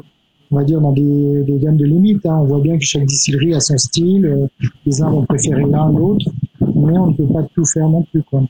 [0.51, 2.25] on va dire dans des, des gammes de limites.
[2.25, 2.39] Hein.
[2.41, 4.25] On voit bien que chaque distillerie a son style.
[4.25, 4.47] Euh,
[4.85, 6.25] les uns vont préférer l'un l'autre,
[6.61, 8.23] mais on ne peut pas tout faire non plus.
[8.23, 8.43] Quoi.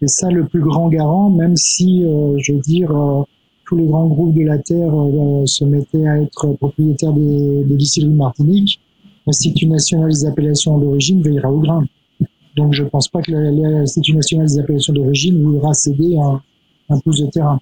[0.00, 2.92] Et ça, le plus grand garant, même si, je veux dire,
[3.72, 7.76] tous les grands groupes de la Terre euh, se mettaient à être propriétaires des, des
[7.76, 8.78] distilleries Martinique,
[9.26, 11.82] l'Institut national des appellations d'origine veillera au grain.
[12.56, 16.42] Donc je ne pense pas que l'Institut national des appellations d'origine voudra céder un,
[16.90, 17.58] un de terrain.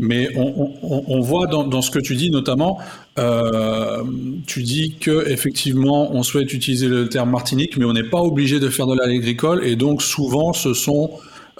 [0.00, 2.78] Mais on, voit dans, ce que tu dis notamment,
[3.18, 4.04] euh,
[4.46, 8.60] tu dis que effectivement on souhaite utiliser le terme Martinique, mais on n'est pas obligé
[8.60, 11.10] de faire de l'agricole et donc souvent ce sont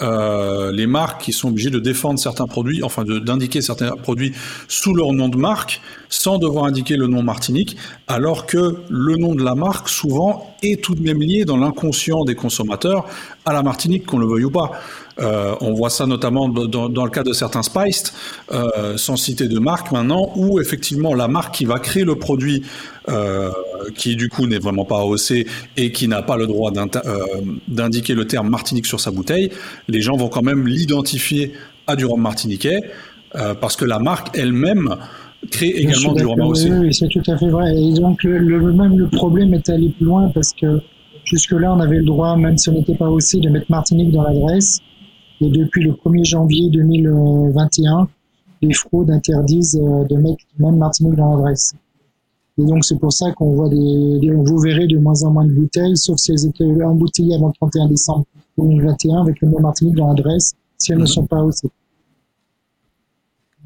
[0.01, 4.33] euh, les marques qui sont obligées de défendre certains produits, enfin d'indiquer certains produits
[4.69, 9.35] sous leur nom de marque, sans devoir indiquer le nom Martinique, alors que le nom
[9.35, 13.07] de la marque, souvent, est tout de même lié dans l'inconscient des consommateurs
[13.45, 14.73] à la Martinique, qu'on le veuille ou pas.
[15.21, 18.13] Euh, on voit ça notamment dans, le cas de certains Spiced,
[18.53, 22.63] euh, sans citer de marque maintenant, où effectivement la marque qui va créer le produit,
[23.09, 23.51] euh,
[23.97, 26.71] qui du coup n'est vraiment pas AOC et qui n'a pas le droit
[27.69, 29.51] d'indiquer le terme Martinique sur sa bouteille,
[29.89, 31.53] les gens vont quand même l'identifier
[31.87, 32.81] à du rhum martiniquais,
[33.33, 34.97] parce que la marque elle-même
[35.51, 36.59] crée également du rhum AOC.
[36.81, 37.75] Oui, c'est tout à fait vrai.
[37.77, 40.81] Et donc le, même le problème est allé plus loin parce que
[41.25, 44.23] jusque-là on avait le droit, même si on n'était pas AOC, de mettre Martinique dans
[44.23, 44.81] l'adresse.
[45.41, 48.09] Et depuis le 1er janvier 2021,
[48.63, 51.75] les fraudes interdisent euh, de mettre même Martinique dans l'adresse.
[52.59, 55.53] Et donc c'est pour ça qu'on voit des, vous verrez de moins en moins de
[55.53, 58.25] bouteilles, sauf si elles étaient embouteillées avant le 31 décembre
[58.59, 61.07] 2021 avec le mot Martinique dans l'adresse, si elles ne mhm.
[61.07, 61.69] sont pas aussi.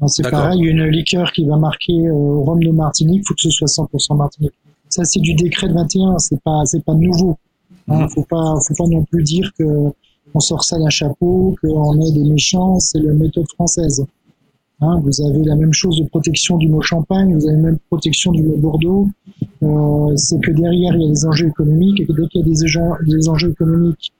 [0.07, 3.41] C'est pareil, une liqueur qui va marquer euh, au rhum de Martinique, il faut que
[3.41, 4.53] ce soit 100% Martinique.
[4.89, 7.37] Ça c'est du décret de 21, c'est pas c'est pas nouveau.
[7.87, 8.09] Il hein, mhm.
[8.09, 9.63] faut pas faut pas non plus dire que
[10.33, 14.05] on sort ça d'un chapeau, qu'on est des méchants, c'est la méthode française.
[14.81, 17.77] Hein, vous avez la même chose de protection du mot champagne, vous avez la même
[17.89, 19.07] protection du mot Bordeaux.
[19.61, 22.43] Euh, c'est que derrière, il y a des enjeux économiques et que dès qu'il y
[22.43, 24.11] a des, des enjeux économiques,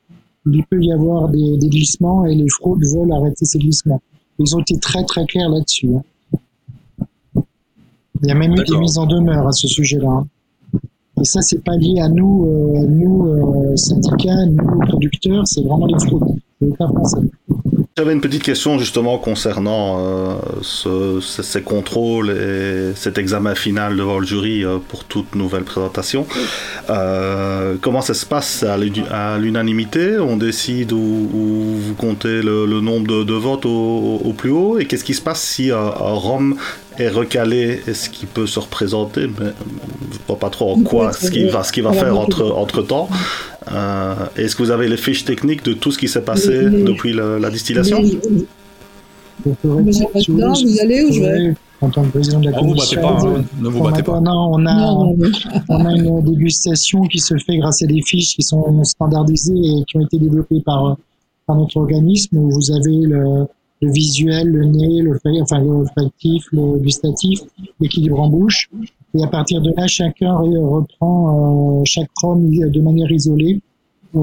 [0.46, 4.02] il peut y avoir des, glissements et les fraudes veulent arrêter ces glissements.
[4.40, 5.90] Ils ont été très très clairs là-dessus.
[5.96, 7.44] Hein.
[8.22, 10.10] Il y a même eu des mises en demeure à ce sujet-là.
[10.10, 10.28] Hein.
[11.22, 15.86] Et ça, c'est pas lié à nous, euh, nous euh, syndicats, nous producteurs, c'est vraiment
[15.86, 16.40] les fraudes.
[17.96, 24.18] J'avais une petite question justement concernant euh, ce, ces contrôles et cet examen final devant
[24.18, 26.26] le jury euh, pour toute nouvelle présentation.
[26.90, 30.18] Euh, comment ça se passe à l'unanimité?
[30.18, 34.80] On décide où, vous comptez le, nombre de, votes au, plus haut?
[34.80, 36.56] Et qu'est-ce qui se passe si Rome
[36.98, 37.84] est recalé?
[37.88, 39.28] Est-ce qu'il peut se représenter?
[39.28, 39.52] Mais
[40.12, 42.82] je ne vois pas trop en quoi ce qu'il va, ce va faire entre, entre
[42.82, 43.08] temps.
[43.72, 47.14] Euh, est-ce que vous avez les fiches techniques de tout ce qui s'est passé depuis
[47.14, 47.83] la, distillation
[49.46, 49.56] Vous
[50.82, 53.02] allez ou je vais en tant que président de la commission.
[53.06, 53.44] Hein.
[53.60, 54.22] ne vous battez pas.
[54.22, 54.94] Non, on a,
[55.70, 59.84] on a une dégustation qui se fait grâce à des fiches qui sont standardisées et
[59.86, 60.98] qui ont été développées par,
[61.46, 63.48] par notre organisme où vous avez le,
[63.82, 67.42] le visuel, le nez, le, enfin, le olfactif, le gustatif,
[67.80, 68.70] l'équilibre en bouche.
[69.16, 73.62] Et à partir de là, chacun reprend euh, chaque chrome de manière isolée,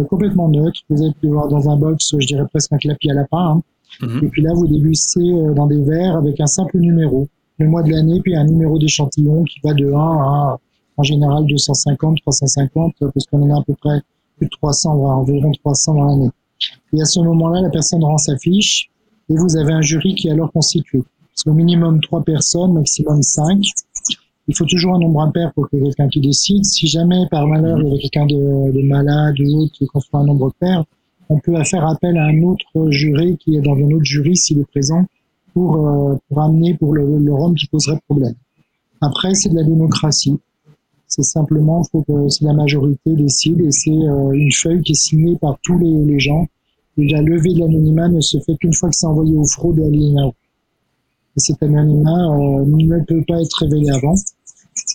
[0.08, 0.80] complètement neutre.
[0.88, 3.56] Vous êtes dans un box, je dirais presque un clapier à lapin.
[3.56, 3.62] Hein.
[4.06, 4.24] Mhm.
[4.24, 7.82] Et puis là, vous dégustez euh, dans des verres avec un simple numéro, le mois
[7.82, 10.58] de l'année, puis un numéro d'échantillon qui va de 1 à
[10.96, 14.02] en général 250, 350, parce qu'on en a à peu près
[14.36, 16.30] plus de 300, environ 300 dans l'année.
[16.92, 18.90] Et à ce moment-là, la personne rend sa fiche
[19.30, 21.02] et vous avez un jury qui est alors constitué
[21.34, 23.62] C'est au minimum trois personnes, maximum cinq.
[24.50, 26.64] Il faut toujours un nombre impair pour que quelqu'un qui décide.
[26.64, 30.20] Si jamais, par malheur, il y avait quelqu'un de, de, malade ou autre qui construit
[30.20, 30.84] un nombre pair,
[31.28, 34.58] on peut faire appel à un autre juré qui est dans un autre jury s'il
[34.58, 35.04] est présent
[35.54, 38.34] pour, euh, pour amener pour le, le rhum qui poserait problème.
[39.00, 40.36] Après, c'est de la démocratie.
[41.06, 44.96] C'est simplement, faut que si la majorité décide et c'est euh, une feuille qui est
[44.96, 46.48] signée par tous les, gens.
[46.96, 49.84] La levée de l'anonymat ne se fait qu'une fois que c'est envoyé aux fraudes et
[49.84, 50.34] à l'INAO.
[51.36, 54.14] Et cet anonymat euh, ne peut pas être révélé avant.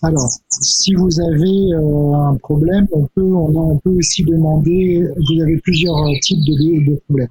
[0.01, 5.57] Alors, si vous avez euh, un problème, on peut, on, peut aussi demander, vous avez
[5.57, 7.29] plusieurs types de, de, problèmes.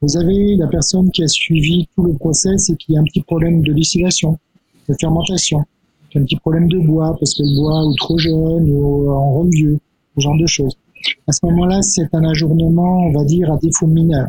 [0.00, 3.22] Vous avez la personne qui a suivi tout le process et qui a un petit
[3.22, 4.38] problème de distillation,
[4.88, 5.64] de fermentation,
[6.10, 9.32] qui a un petit problème de bois parce qu'elle boit ou trop jeune ou en
[9.32, 9.78] rhum vieux,
[10.16, 10.76] ce genre de choses.
[11.26, 14.26] À ce moment-là, c'est un ajournement, on va dire, à défaut mineur.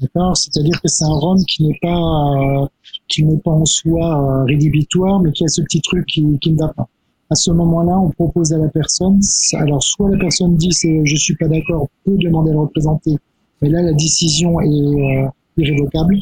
[0.00, 0.36] D'accord?
[0.36, 2.66] C'est-à-dire que c'est un rhum qui n'est pas, euh,
[3.08, 6.52] qui n'est pas en soi euh, rédhibitoire, mais qui a ce petit truc qui, qui
[6.52, 6.88] ne va pas.
[7.30, 9.20] À ce moment-là, on propose à la personne,
[9.54, 13.16] alors soit la personne dit c'est je suis pas d'accord, peut demander à le représenter,
[13.60, 16.16] mais là la décision est euh, irrévocable,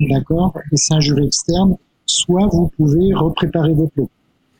[0.00, 1.76] d'accord, et c'est un jury externe.
[2.06, 4.10] Soit vous pouvez repréparer votre lot.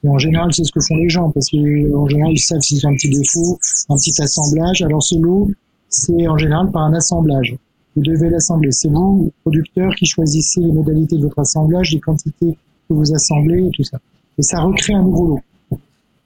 [0.02, 2.86] Et en général, c'est ce que font les gens, parce qu'en général, ils savent s'ils
[2.86, 4.82] ont un petit défaut, un petit assemblage.
[4.82, 5.50] Alors ce lot,
[5.88, 7.56] c'est en général par un assemblage
[7.96, 8.70] vous devez l'assembler.
[8.72, 12.56] C'est vous, producteur, qui choisissez les modalités de votre assemblage, les quantités
[12.88, 13.98] que vous assemblez et tout ça.
[14.38, 15.40] Et ça recrée un nouveau lot.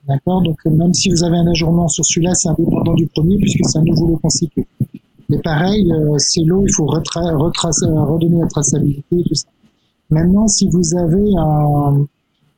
[0.06, 0.42] D'accord?
[0.42, 3.78] Donc même si vous avez un ajournement sur celui-là, c'est indépendant du premier puisque c'est
[3.78, 4.66] un nouveau lot constitué.
[5.28, 9.48] Mais pareil, euh, ces il faut redonner la traçabilité et tout ça.
[10.08, 12.06] Maintenant, si vous avez un,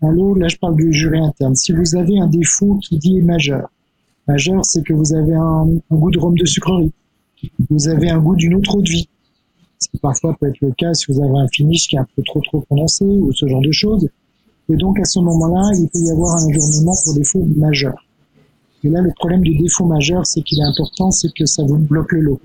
[0.03, 3.21] un lot, là je parle du jury interne, si vous avez un défaut qui dit
[3.21, 3.69] majeur,
[4.29, 6.93] majeur c'est que vous avez un, un goût de rhum de sucrerie,
[7.69, 9.09] vous avez un goût d'une autre eau de vie.
[9.79, 12.07] Ce qui parfois peut être le cas si vous avez un finish qui est un
[12.15, 14.09] peu trop trop prononcé ou ce genre de choses.
[14.69, 17.95] Et donc à ce moment-là, il peut y avoir un ajournement pour défaut majeur.
[18.85, 21.79] Et là, le problème du défaut majeur, c'est qu'il est important, c'est que ça vous
[21.79, 22.41] bloque le lot.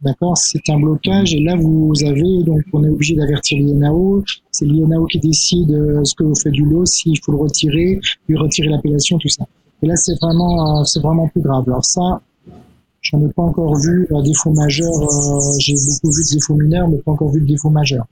[0.00, 0.36] D'accord?
[0.36, 4.24] C'est un blocage et là vous avez donc on est obligé d'avertir l'INAO.
[4.50, 8.00] C'est l'INAO qui décide euh, ce que vous faites du lot, s'il faut le retirer,
[8.28, 9.46] lui retirer l'appellation, tout ça.
[9.80, 11.64] Et là c'est vraiment euh, c'est vraiment plus grave.
[11.68, 12.20] Alors ça,
[13.02, 14.92] J'en ai pas encore vu un défaut majeur.
[14.92, 18.06] Euh, j'ai beaucoup vu de défauts mineurs, mais pas encore vu de défaut majeur.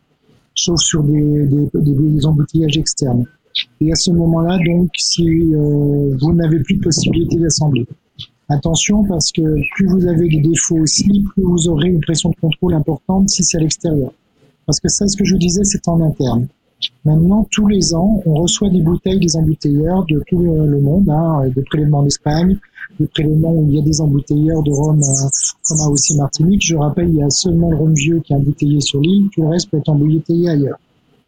[0.56, 3.24] Sauf sur des, des, des, embouteillages externes.
[3.80, 7.86] Et à ce moment-là, donc, si euh, vous n'avez plus de possibilité d'assembler.
[8.48, 9.42] Attention, parce que
[9.74, 13.44] plus vous avez des défauts aussi, plus vous aurez une pression de contrôle importante si
[13.44, 14.12] c'est à l'extérieur.
[14.66, 16.48] Parce que ça, ce que je vous disais, c'est en interne.
[17.04, 21.48] Maintenant, tous les ans, on reçoit des bouteilles des embouteilleurs de tout le monde, hein,
[21.54, 22.58] des prélèvements d'Espagne,
[22.98, 25.28] des prélèvements où il y a des embouteilleurs de rhum euh,
[25.66, 26.62] comme à aussi Martinique.
[26.64, 29.48] Je rappelle, il y a seulement le vieux qui est embouteillé sur l'île, tout le
[29.48, 30.78] reste peut être embouteillé ailleurs.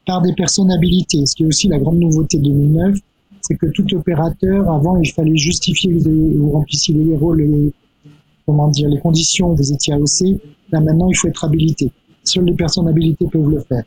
[0.07, 2.99] Par des personnes habilitées, ce qui est aussi la grande nouveauté de 2009,
[3.41, 7.73] c'est que tout opérateur, avant, il fallait justifier, vous remplissiez les rôles, les,
[8.47, 10.41] comment dire, les conditions, vous étiez AOC.
[10.71, 11.91] Là, maintenant, il faut être habilité.
[12.25, 13.85] Seules les personnes habilitées peuvent le faire.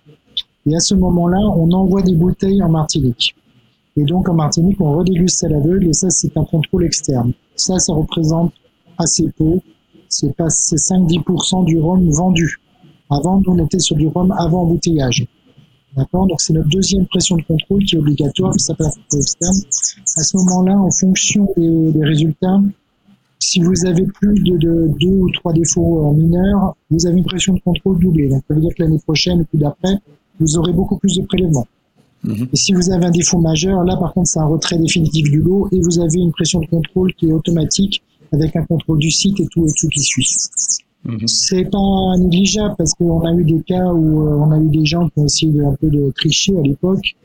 [0.67, 3.35] Et à ce moment-là, on envoie des bouteilles en Martinique.
[3.97, 7.33] Et donc, en Martinique, on redéguste à l'aveugle, et ça, c'est un contrôle externe.
[7.55, 8.51] Ça, ça représente
[8.97, 9.59] assez peu.
[10.09, 12.59] C'est pas, c'est 5-10% du rhum vendu.
[13.09, 15.25] Avant, on était sur du rhum avant embouteillage.
[15.95, 16.27] D'accord?
[16.27, 19.55] Donc, c'est notre deuxième pression de contrôle qui est obligatoire, qui s'appelle contrôle externe.
[20.17, 22.61] À ce moment-là, en fonction des, résultats,
[23.39, 27.53] si vous avez plus de, de, deux ou trois défauts mineurs, vous avez une pression
[27.53, 28.27] de contrôle doublée.
[28.27, 29.99] Donc, ça veut dire que l'année prochaine et puis d'après,
[30.39, 31.67] vous aurez beaucoup plus de prélèvements.
[32.23, 32.47] Mhm.
[32.51, 35.41] Et si vous avez un défaut majeur, là par contre c'est un retrait définitif du
[35.41, 39.11] lot et vous avez une pression de contrôle qui est automatique avec un contrôle du
[39.11, 40.27] site et tout et tout qui suit.
[41.05, 41.27] Mhm.
[41.27, 44.85] C'est pas négligeable parce qu'on a eu des cas où euh, on a eu des
[44.85, 47.15] gens qui ont essayé de, un peu de tricher à l'époque.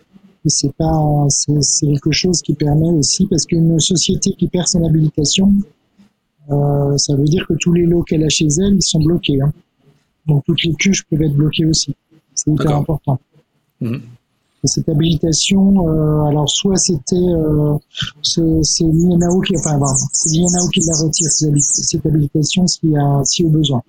[0.44, 4.82] Et c'est pas, c'est quelque chose qui permet aussi parce qu'une société qui perd son
[4.84, 5.52] habilitation,
[6.50, 9.40] euh, ça veut dire que tous les lots qu'elle a chez elle, ils sont bloqués.
[9.40, 9.52] Hein.
[10.26, 11.94] Donc toutes les cuches peuvent être bloquées aussi.
[12.34, 13.18] C'est hyper important.
[13.80, 14.00] Mhm
[14.64, 17.76] cette habilitation, euh, alors soit c'était euh,
[18.22, 19.78] c'est l'INAO qui enfin
[20.12, 23.82] c'est l'INAO qui la retire cette habilitation s'il y a si au besoin.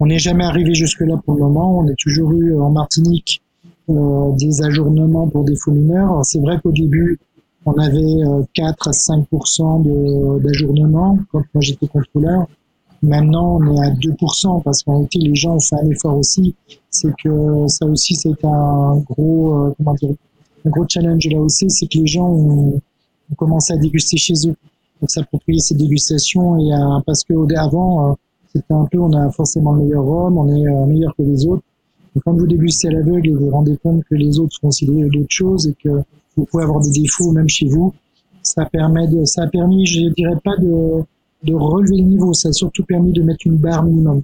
[0.00, 1.80] On n'est jamais arrivé jusque là pour le moment.
[1.80, 3.42] On a toujours eu en Martinique
[3.90, 6.24] euh, des ajournements pour des faux mineurs.
[6.24, 7.18] C'est vrai qu'au début
[7.66, 9.26] on avait 4 à 5
[10.40, 12.46] d'ajournement quand moi j'étais contrôleur.
[13.02, 16.54] Maintenant, on est à 2% parce qu'en réalité, les gens ont fait un effort aussi.
[16.90, 20.14] C'est que ça aussi, c'est un gros, euh, comment dire,
[20.64, 22.80] un gros challenge là aussi, c'est que les gens ont,
[23.36, 24.56] commencé à déguster chez eux.
[25.00, 26.70] Donc, s'approprier cette dégustation et
[27.06, 28.14] parce que avant, euh,
[28.52, 31.46] c'était un peu, on a forcément le meilleur rhum, on est euh, meilleur que les
[31.46, 31.62] autres.
[32.24, 35.26] quand vous dégustez à l'aveugle vous vous rendez compte que les autres font aussi d'autres
[35.28, 36.02] choses et que
[36.36, 37.92] vous pouvez avoir des défauts même chez vous,
[38.42, 41.04] ça permet de, ça a permis, je dirais pas de,
[41.44, 44.22] de relever le niveau, ça a surtout permis de mettre une barre minimum,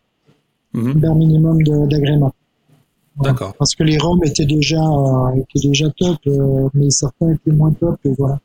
[0.74, 0.90] Mhm.
[0.90, 2.32] une barre minimum d'agrément.
[3.22, 3.54] D'accord.
[3.58, 7.72] Parce que les ROM étaient déjà, euh, étaient déjà top, euh, mais certains étaient moins
[7.72, 8.40] top, et voilà.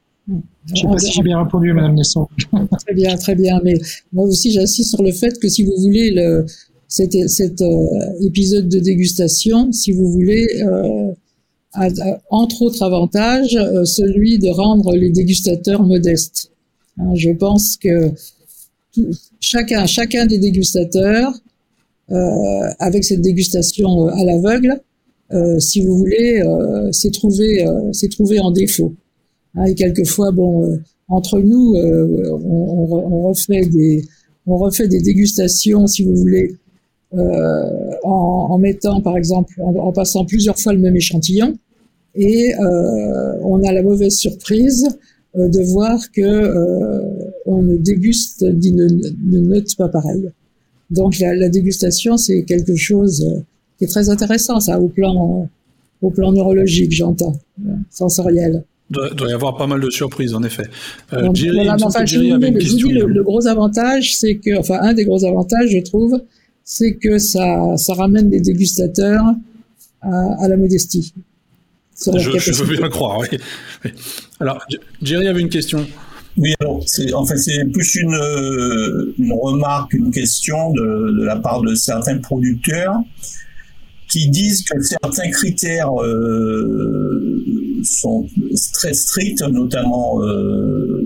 [0.68, 2.28] Je sais pas si j'ai bien répondu, Madame Nesson.
[2.86, 3.60] Très bien, très bien.
[3.64, 3.80] Mais
[4.14, 6.46] moi aussi, j'insiste sur le fait que si vous voulez le,
[6.88, 7.86] cet, cet euh,
[8.22, 11.12] épisode de dégustation, si vous voulez, euh,
[11.74, 16.52] a, a, entre autres avantages, euh, celui de rendre les dégustateurs modestes.
[17.00, 18.12] Hein, je pense que
[19.40, 21.34] chacun, chacun des dégustateurs,
[22.12, 22.16] euh,
[22.80, 24.82] avec cette dégustation euh, à l'aveugle,
[25.32, 26.42] euh, si vous voulez,
[26.92, 28.96] s'est trouvé, s'est trouvé en défaut.
[29.56, 34.04] Hein, et quelquefois, bon, entre nous, on, refait des,
[34.48, 36.56] on refait des dégustations, si vous voulez,
[37.12, 41.56] en, mettant, par exemple, en, passant plusieurs fois le même échantillon,
[42.16, 44.88] et on a la mauvaise surprise
[45.36, 46.22] de voir que
[47.50, 50.30] on ne déguste d'une note pas pareille.
[50.92, 53.42] Donc la, la dégustation, c'est quelque chose euh,
[53.78, 55.50] qui est très intéressant, ça, au plan,
[56.02, 57.34] au plan neurologique, j'entends,
[57.90, 58.64] sensoriel.
[58.92, 60.64] Il doit, y avoir pas mal de surprises, en effet.
[61.14, 64.94] Euh, Donc, Jerry, voilà, enfin, je, dis le, le, gros avantage, c'est que, enfin, un
[64.94, 66.20] des gros avantages, je trouve,
[66.64, 69.24] c'est que ça, ça ramène les dégustateurs
[70.02, 71.14] à, à la modestie.
[72.04, 73.28] Je, je, veux bien le croire, oui.
[73.86, 73.92] oui.
[74.40, 74.66] Alors,
[75.04, 75.86] Jerry avait une question.
[76.40, 78.18] Oui, alors, c'est, en fait, c'est plus une,
[79.20, 82.96] une remarque, une question de, la part de certains producteurs
[84.08, 87.44] qui disent que certains critères euh,
[87.84, 88.26] sont
[88.74, 91.06] très stricts, notamment euh,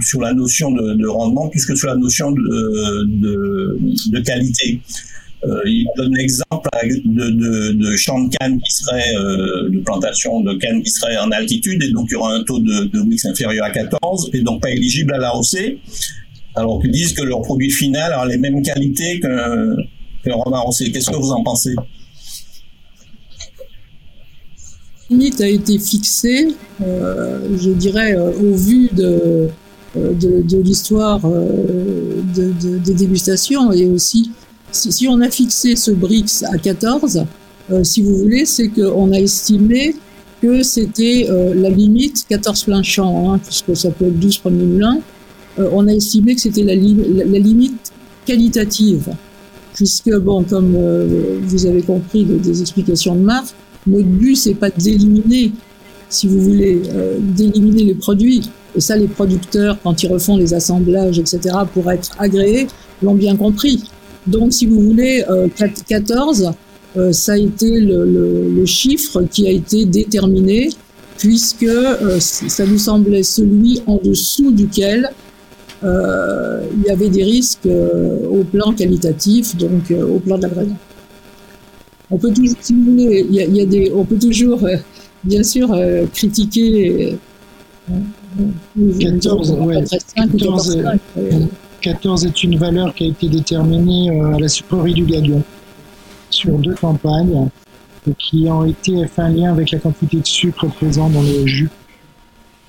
[0.00, 3.78] sur la notion de, de, rendement, plus que sur la notion de,
[4.10, 4.80] de qualité.
[5.44, 10.52] Euh, il donne l'exemple de, de, de champs canne qui serait euh, de plantation de
[10.54, 13.24] canne qui serait en altitude et donc il y aura un taux de, de Wix
[13.24, 15.78] inférieur à 14 et donc pas éligible à l'AOC
[16.56, 19.76] alors qu'ils disent que leur produit final a les mêmes qualités qu'un
[20.22, 20.90] qu arrosé.
[20.90, 21.74] Qu'est-ce que vous en pensez?
[25.08, 29.48] Limite a été fixée, euh, je dirais, euh, au vu de,
[30.62, 34.30] l'histoire euh, de, de, des dégustations et aussi
[34.72, 37.24] si, on a fixé ce BRICS à 14,
[37.72, 39.94] euh, si vous voulez, c'est qu'on a estimé
[40.42, 44.64] que c'était euh, la limite 14 plein champ, hein, puisque ça peut être 12 premiers
[44.64, 45.00] moulins.
[45.58, 47.92] Euh, on a estimé que c'était la, li la, la, limite
[48.24, 49.10] qualitative,
[49.74, 50.76] puisque bon, comme
[51.42, 53.54] vous avez compris de, des explications de Marc,
[53.86, 55.52] notre but c'est pas d'éliminer,
[56.08, 56.80] si vous voulez,
[57.18, 58.48] d'éliminer les produits.
[58.76, 61.40] Et ça, les producteurs, quand ils refont les assemblages, etc.,
[61.72, 62.68] pour être agréés,
[63.02, 63.82] l'ont bien compris.
[64.26, 65.48] Donc, si vous voulez, euh,
[65.88, 66.52] 14,
[66.96, 70.70] euh, ça a été le, le, le, chiffre qui a été déterminé,
[71.18, 75.10] puisque euh, ça nous semblait celui en dessous duquel
[75.82, 80.42] euh, il y avait des risques euh, au plan qualitatif, donc euh, au plan de
[80.42, 80.76] l'agrément.
[82.10, 84.18] On peut toujours, si vous voulez, il y a, il y a des, on peut
[84.18, 84.76] toujours, euh,
[85.24, 85.74] bien sûr,
[86.12, 87.16] critiquer.
[89.00, 89.84] 14, ouais.
[89.84, 89.98] 14,
[90.38, 90.78] 14
[91.88, 95.42] est une valeur qui a été déterminée à la sucrerie du Galion
[96.30, 97.48] sur deux campagnes
[98.18, 101.70] qui ont été fait un lien avec la quantité de sucre présent dans le jus.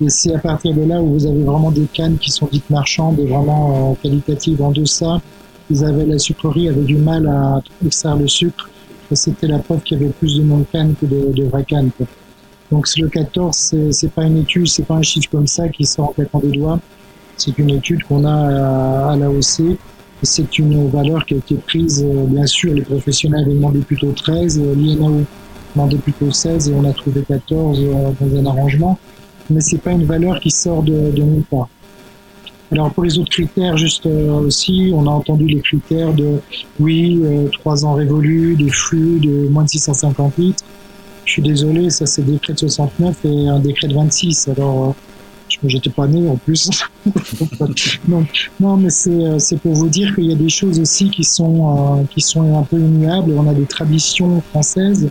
[0.00, 2.68] Et c'est à partir de là où vous avez vraiment des cannes qui sont dites
[2.70, 4.60] marchandes et vraiment euh, qualitatives.
[4.60, 5.20] En deçà,
[5.70, 8.68] vous avez la sucrerie avait du mal à extraire le sucre.
[9.12, 11.90] C'était la preuve qu'il y avait plus de non-cannes que de, de vraies cannes.
[12.70, 16.08] Donc le 14, c'est pas une étude, c'est pas un chiffre comme ça qui sort
[16.08, 16.80] en claquant des doigts.
[17.36, 19.76] C'est une étude qu'on a à, l'AOC.
[20.22, 24.12] C'est une valeur qui a été prise, euh, bien sûr, les professionnels avaient demandé plutôt
[24.12, 25.24] 13, l'INAO
[25.74, 28.98] demandait plutôt 16 et on a trouvé 14 euh, dans un arrangement.
[29.50, 31.68] Mais c'est pas une valeur qui sort de, nulle part.
[32.70, 36.40] Alors pour les autres critères, juste euh, aussi, on a entendu les critères de
[36.80, 40.64] oui, euh, 3 ans révolus, des flux de moins de 650 litres.
[41.26, 44.48] Je suis désolé, ça c'est décret de 69 et un décret de 26.
[44.56, 44.92] Alors euh,
[45.64, 46.70] j'étais pas né en plus.
[48.08, 51.98] non, mais c'est c'est pour vous dire qu'il y a des choses aussi qui sont
[52.00, 53.32] euh, qui sont un peu immuables.
[53.36, 55.10] On a des traditions françaises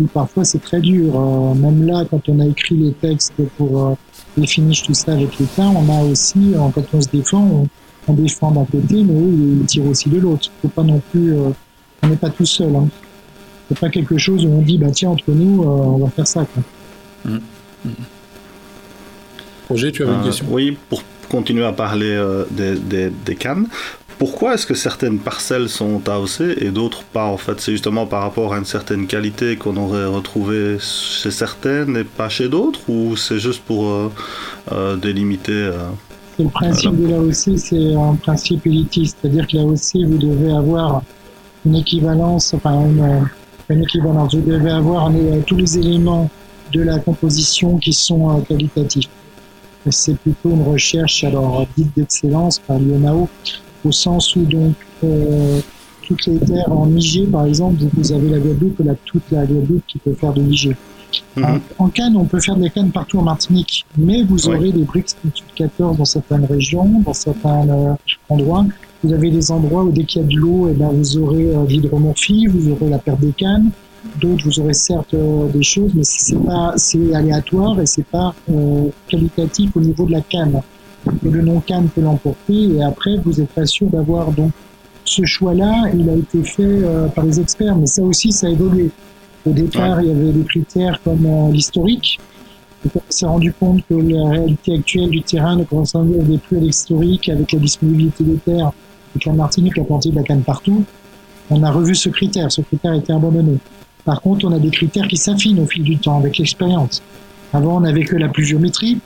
[0.00, 1.18] où parfois c'est très dur.
[1.18, 3.94] Euh, même là, quand on a écrit les textes pour euh,
[4.36, 7.66] les finishes tout ça avec pains, on a aussi, quand on se défend,
[8.08, 10.50] on, défend d'un côté, mais eux, ils tirent aussi de l'autre.
[10.60, 11.50] Faut pas non plus, euh,
[12.02, 12.74] on n'est pas tout seul.
[12.74, 12.88] Hein.
[13.68, 16.44] C'est pas quelque chose où on dit bah tiens entre nous, on va faire ça.
[16.44, 16.62] Quoi.
[17.24, 17.38] Mmh.
[17.84, 17.90] Mmh.
[19.72, 23.66] Roger, tu avais une question Oui, pour continuer à parler euh, des, des, des, cannes.
[24.18, 27.58] pourquoi est-ce que certaines parcelles sont AOC et d'autres pas en fait?
[27.60, 32.28] C'est justement par rapport à une certaine qualité qu'on aurait retrouvée chez certaines et pas
[32.28, 34.12] chez d'autres ou c'est juste pour euh,
[34.72, 35.88] euh, délimiter euh,
[36.38, 41.02] Le principe de l'AOC, c'est un principe élitiste, c'est-à-dire que l'AOC, vous devez avoir
[41.64, 43.26] une équivalence, enfin une,
[43.70, 45.10] une équivalence, vous devez avoir
[45.46, 46.30] tous les éléments
[46.72, 49.08] de la composition qui sont qualitatifs.
[49.90, 53.28] C'est plutôt une recherche alors dite d'excellence par l'INAO
[53.84, 54.74] au sens où donc
[55.04, 55.60] euh,
[56.02, 59.86] toutes les terres en IG, par exemple, vous avez la Guadeloupe la, toute la Guadeloupe
[59.86, 60.76] qui peut faire de l'IG.
[61.36, 61.60] Mhm.
[61.78, 65.14] En, canne, on peut faire des cannes partout en Martinique, mais vous aurez des briques
[65.54, 67.94] 14 dans certaines régions, dans certains euh,
[68.28, 68.64] endroits.
[69.04, 71.18] Vous avez des endroits où dès qu'il y a de l'eau, et eh ben, vous
[71.18, 73.70] aurez euh, l'hydromorphie, vous aurez la perte des cannes.
[74.20, 78.34] D'autres, vous aurez certes euh, des choses, mais c'est pas, c'est aléatoire et c'est pas
[79.08, 80.60] qualitatif au niveau de la canne
[81.06, 82.76] et le non-CAN peut l'emporter.
[82.76, 84.52] Et après, vous n'êtes pas sûr d'avoir donc
[85.04, 85.90] ce choix-là.
[85.94, 88.90] Il a été fait euh, par les experts, mais ça aussi, ça a évolué.
[89.44, 92.20] Au départ, il y avait des critères comme euh, l'historique.
[92.94, 97.28] on s'est rendu compte que la réalité actuelle du terrain ne correspondait plus à l'historique,
[97.28, 98.72] avec la disponibilité des terres,
[99.16, 100.84] et que la Martinique a planté de la canne partout.
[101.50, 102.50] On a revu ce critère.
[102.50, 103.58] Ce critère a été abandonné.
[104.04, 107.02] Par contre, on a des critères qui s'affinent au fil du temps avec l'expérience.
[107.52, 108.98] Avant, on n'avait que la pluviométrie,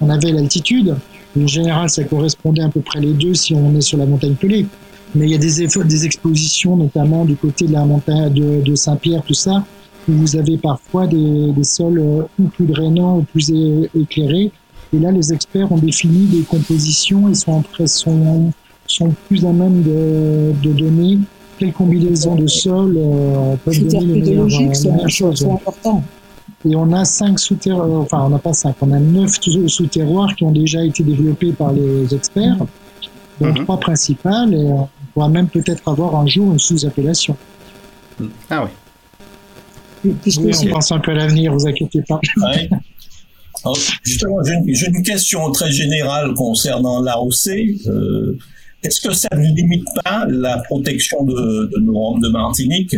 [0.00, 0.96] on avait l'altitude,
[1.40, 4.34] en général, ça correspondait à peu près les deux si on est sur la montagne
[4.34, 4.66] pelée.
[5.14, 9.22] Mais il y a des, des expositions, notamment du côté de la montagne de, Saint-Pierre,
[9.22, 9.64] tout ça,
[10.08, 13.52] où vous avez parfois des, sols euh, ou plus drainants ou plus
[13.94, 14.50] éclairés.
[14.92, 18.52] Et là, les experts ont défini des compositions et sont, sont,
[18.86, 21.18] sont plus à même de, de donner
[21.64, 25.38] quelle combinaison de sols euh, peuvent donner les meilleures, euh, choses.
[25.38, 26.02] C'est important.
[26.68, 30.34] Et on a cinq sous-terroirs, euh, enfin on n'a pas cinq, on a neuf sous-terroirs
[30.36, 32.58] qui ont déjà été développés par les experts,
[33.40, 33.64] dont mhm.
[33.64, 37.36] trois principales, et on pourra même peut-être avoir un jour une sous-appellation.
[38.50, 38.66] Ah
[40.04, 40.12] oui.
[40.36, 42.20] oui on pense un peu à l'avenir, vous inquiétez pas.
[44.02, 47.48] justement, j'ai une, question très générale concernant l'AOC.
[47.86, 48.38] Euh,
[48.84, 52.94] Est-ce que ça ne limite pas la protection de, de nos de Martinique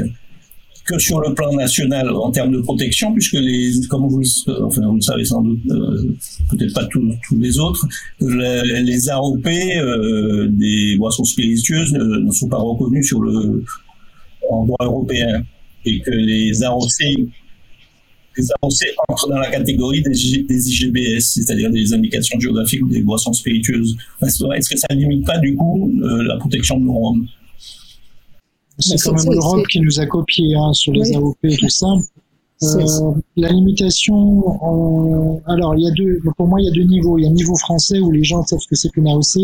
[0.86, 5.24] que sur le plan national en termes de protection, puisque les, comme vous, le savez
[5.24, 6.14] sans doute, euh,
[6.50, 7.86] peut-être pas tous, les autres,
[8.20, 13.64] les, les AOP euh, des boissons spiritueuses ne, sont pas reconnus sur le
[14.48, 15.42] en droit européen
[15.84, 17.28] et que les AOC
[18.36, 23.32] les AOC entrent dans la catégorie des, des IGBS, c'est-à-dire des indications géographiques des boissons
[23.32, 23.96] spiritueuses.
[24.22, 27.16] Est-ce que ça ne limite pas du coup euh, la protection de nos
[28.78, 31.86] c'est quand même l'Europe qui nous a copié hein, sur les AOP et tout ça.
[32.62, 36.84] Euh, la limitation, euh, alors il y a deux, pour moi il y a deux
[36.90, 37.18] niveaux.
[37.18, 39.42] Il y a un niveau français où les gens savent ce que c'est qu'une AOC.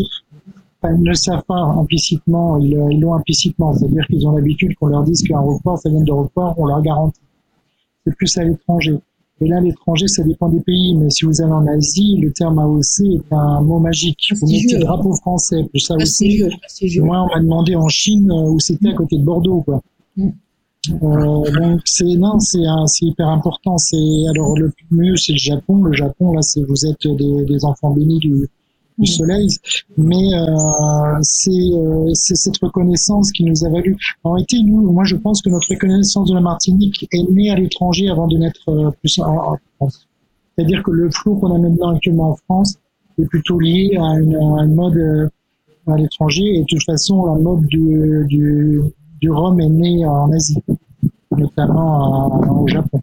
[0.81, 4.87] Enfin, ils ne le savent pas implicitement, ils l'ont implicitement, c'est-à-dire qu'ils ont l'habitude qu'on
[4.87, 7.19] leur dise qu'un report, ça vient de report, on leur garantit.
[8.05, 8.97] C'est plus à l'étranger.
[9.41, 10.95] Et là, l'étranger, ça dépend des pays.
[10.95, 14.31] Mais si vous allez en Asie, le terme AOC est un mot magique.
[14.39, 17.01] Vous mettez le drapeau français, plus AOC.
[17.01, 19.81] Moi, on m'a demandé en Chine euh, où c'était à côté de Bordeaux, quoi.
[20.15, 20.29] Mm.
[20.89, 23.77] Euh, donc c'est non, c'est c'est hyper important.
[23.77, 23.95] C'est
[24.29, 25.81] alors le mieux, c'est le Japon.
[25.81, 28.49] Le Japon, là, c'est vous êtes des, des enfants bénis du,
[28.97, 29.47] du soleil,
[29.97, 33.97] mais euh, euh, c'est cette reconnaissance qui nous a valu.
[34.23, 37.55] En réalité, nous, moi, je pense que notre reconnaissance de la Martinique est née à
[37.55, 40.07] l'étranger avant de naître euh, plus en, France.
[40.55, 42.75] C'est-à-dire que le flou qu'on a maintenant actuellement en France
[43.19, 45.29] est plutôt lié à une, à une mode euh,
[45.87, 48.79] à l'étranger, et de toute façon, la mode du, du,
[49.19, 50.63] du rhum est née en Asie,
[51.35, 53.01] notamment au Japon,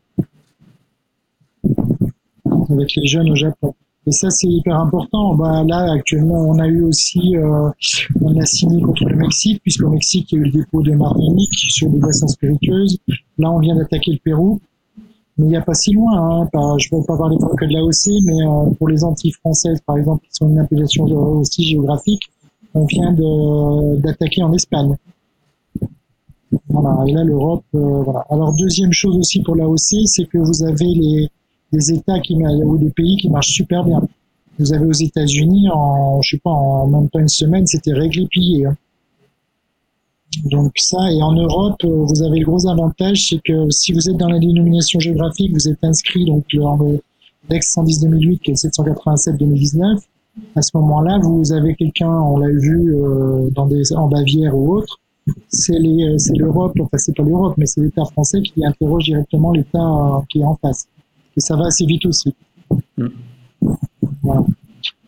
[2.70, 3.74] avec les jeunes au Japon.
[4.10, 5.36] Et ça, c'est hyper important.
[5.36, 7.70] Bah, là, actuellement, on a eu aussi, euh,
[8.20, 10.90] on a signé contre le Mexique, puisqu'au Mexique, il y a eu le dépôt de
[10.94, 12.98] Martinique sur des boissons spiritueuses.
[13.38, 14.58] Là, on vient d'attaquer le Pérou.
[15.38, 16.42] Mais il n'y a pas si loin.
[16.42, 16.48] Hein.
[16.78, 19.96] je ne veux pas parler que de l'AOC, mais euh, pour les Antilles françaises, par
[19.96, 22.22] exemple, qui sont une appellation aussi géographique,
[22.74, 24.96] on vient d'attaquer en Espagne.
[26.68, 27.04] Voilà.
[27.06, 28.02] Et là, l'Europe, euh.
[28.28, 31.28] Alors, deuxième chose aussi pour l'AOC, c'est que vous avez les,
[31.72, 34.02] des États qui ou des pays qui marchent super bien.
[34.58, 38.26] Vous avez aux États-Unis, en, je sais pas, en même pas une semaine, c'était réglé
[38.26, 38.66] plié.
[38.66, 38.76] Hein.
[40.44, 44.08] Donc ça, et en Europe, euh, vous avez le gros avantage, c'est que si vous
[44.08, 47.00] êtes dans la dénomination géographique, vous êtes inscrit donc dans le
[47.48, 49.98] DEX 110-2008 qui est 787-2019.
[50.54, 54.76] À ce moment-là, vous avez quelqu'un, on l'a vu euh, dans des, en Bavière ou
[54.76, 55.00] autre,
[55.48, 60.40] c'est l'Europe, enfin c'est pas l'Europe, mais c'est l'État français qui interroge directement l'État qui
[60.40, 60.86] est en face
[61.36, 62.34] et ça va assez vite aussi.
[62.96, 63.08] Mm.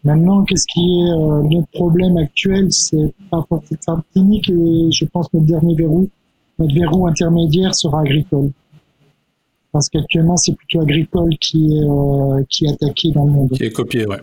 [0.04, 2.72] Maintenant, qu'est-ce qui est euh, notre problème actuel?
[2.72, 6.08] C'est pas forcément clinique et je pense que notre dernier verrou,
[6.58, 8.50] notre verrou intermédiaire sera agricole.
[9.70, 13.50] Parce qu'actuellement, c'est plutôt agricole qui est, euh, qui est attaqué dans le monde.
[13.52, 14.20] Qui est copié, ouais.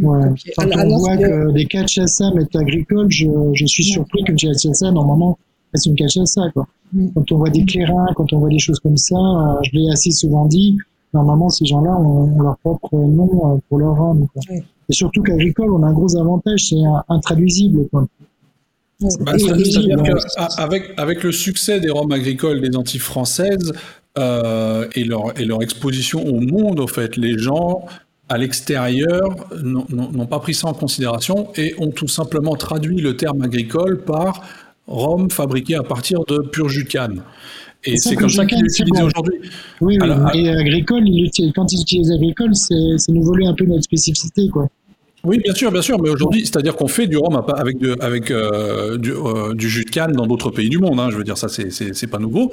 [0.00, 0.28] Ouais.
[0.56, 5.38] Quand on voit que des KHSA mettent agricole, je, je suis surpris qu'une KHSA, normalement,
[5.74, 6.50] c'est une KHSA.
[6.54, 6.66] Quoi.
[6.92, 7.08] Mm.
[7.14, 9.90] Quand on voit des clairins, quand on voit des choses comme ça, euh, je l'ai
[9.90, 10.78] assez souvent dit,
[11.14, 14.26] normalement, ces gens-là ont, ont leur propre nom euh, pour leur homme.
[14.32, 14.42] Quoi.
[14.56, 16.76] Et surtout qu'agricole, on a un gros avantage, c'est
[17.08, 17.88] intraduisible.
[17.90, 18.06] Quoi.
[19.20, 19.94] Bah, et-
[20.56, 23.72] qu'avec avec le succès des Roms agricoles des Antilles françaises
[24.18, 27.84] euh, et, leur, et leur exposition au monde, au fait, les gens
[28.28, 33.42] à l'extérieur n'ont- pas pris ça en considération et ont tout simplement traduit le terme
[33.42, 34.42] agricole par
[34.86, 37.22] rhum fabriqué à partir de pur jus de canne.
[37.84, 39.38] Et c'est comme ça qu'il est utilisé aujourd'hui.
[39.80, 39.98] Oui, oui.
[40.02, 43.64] Alors, et agricole, il utilise- quand ils utilisent agricole, c'est c'est nous voler un peu
[43.64, 44.48] notre spécificité.
[44.48, 44.68] Quoi.
[45.22, 48.96] Oui, bien sûr, bien sûr, mais aujourd'hui, c'est-à-dire qu'on fait du rhum avec, avec euh,
[48.96, 50.98] du, euh, du jus de canne dans d'autres pays du monde.
[50.98, 52.50] Hein, je veux dire, ça, c'est- pas nouveau.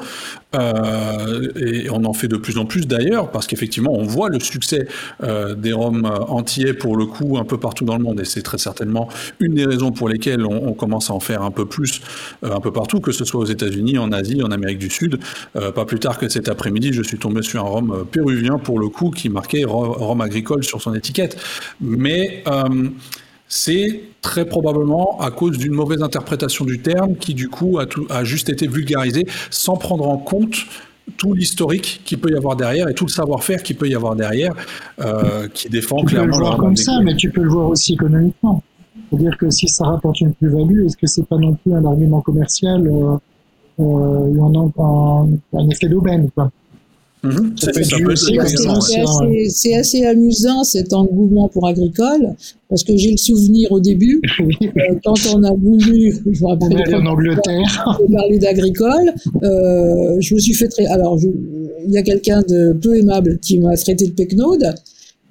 [0.55, 4.39] Euh, et on en fait de plus en plus d'ailleurs, parce qu'effectivement, on voit le
[4.41, 4.88] succès
[5.57, 8.57] des rhums entiers pour le coup un peu partout dans le monde, et c'est très
[8.57, 9.07] certainement
[9.39, 12.01] une des raisons pour lesquelles on, commence à en faire un peu plus
[12.43, 15.20] un peu partout, que ce soit aux États-Unis, en Asie, en Amérique du Sud.
[15.53, 18.89] Pas plus tard que cet après-midi, je suis tombé sur un rhum péruvien pour le
[18.89, 21.38] coup qui marquait rhum agricole sur son étiquette.
[21.82, 22.43] Mais
[23.47, 28.07] c'est très probablement à cause d'une mauvaise interprétation du terme qui du coup a, tout-
[28.09, 30.65] a juste été vulgarisé sans prendre en compte
[31.15, 34.15] tout l'historique qu'il peut y avoir derrière et tout le savoir-faire qu'il peut y avoir
[34.15, 34.53] derrière
[34.99, 37.69] euh, qui défend Tu peux le clairement voir comme ça, mais tu peux le voir
[37.69, 38.61] aussi économiquement.
[39.09, 42.19] C'est-à-dire que si ça rapporte une plus-value, est-ce que c'est pas non plus un argument
[42.19, 43.15] commercial euh,
[43.79, 46.51] euh, a un, un effet d'aubaine quoi?
[47.24, 47.55] Mhm.
[49.49, 52.36] C'est- assez, amusant cet engouement pour agricole,
[52.70, 56.95] parce que j'ai le souvenir au début, euh, quand on a voulu, je me rappelle
[56.95, 57.97] en Angleterre.
[58.13, 59.13] parlé d'agricole,
[59.43, 60.86] euh, je me suis fait très.
[60.86, 61.28] Alors, je-
[61.86, 64.74] il y a quelqu'un de peu aimable qui m'a traité de pecnode,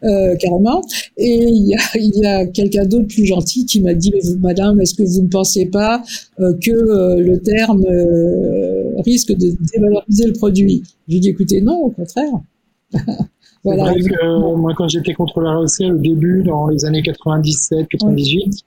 [0.04, 0.82] euh, carrément,
[1.16, 1.38] et
[1.94, 5.02] il y a, quelqu'un d'autre plus gentil qui m'a dit, Mais vous, Madame, est-ce que
[5.02, 6.02] vous ne pensez pas
[6.40, 11.78] euh, que euh, le terme euh, risque de dévaloriser le produit J'ai dit, écoutez, non,
[11.84, 12.32] au contraire.
[12.92, 17.88] C'est vrai que euh, moi, quand j'étais contrôleur AOC au début, dans les années 97,
[17.88, 18.60] 98,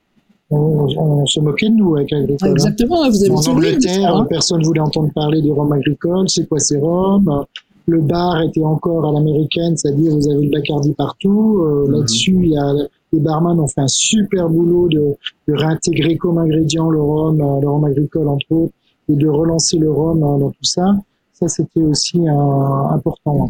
[0.52, 2.50] on, on se moquait de nous avec agricole.
[2.50, 2.52] hein.
[2.52, 4.26] Exactement, vous avez En Angleterre, hein.
[4.30, 6.28] personne ne voulait entendre parler des rhums agricoles.
[6.30, 7.46] C'est quoi ces rhums?
[7.86, 11.62] Le bar était encore à l'américaine, c'est-à-dire vous avez le Bacardi partout.
[11.64, 11.94] Euh, Mhm.
[11.94, 12.74] Là-dessus, il y a
[13.12, 15.16] les barman ont fait un super boulot de,
[15.48, 18.74] de réintégrer comme ingrédient le rhum, euh, le rhum agricole entre autres,
[19.10, 20.96] et de relancer le rhum euh, dans tout ça.
[21.34, 23.50] Ça, c'était aussi important.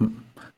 [0.00, 0.06] hein.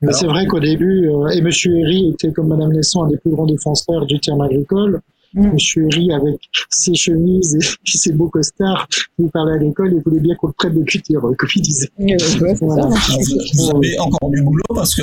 [0.03, 3.19] Mais c'est vrai qu'au début, euh, et Monsieur Herry était comme Madame Nesson un des
[3.19, 5.01] plus grands défenseurs du terme agricole.
[5.33, 5.53] Mm.
[5.53, 6.37] Monsieur Herry, avec
[6.71, 7.61] ses chemises et
[7.97, 11.21] ses beaux costards, il parlait à l'école, il voulait bien qu'on le prenne de cutir,
[11.21, 11.89] comme il disait.
[11.99, 12.17] Ouais,
[12.61, 12.89] Voilà.
[12.89, 15.03] Vous avez encore du boulot parce que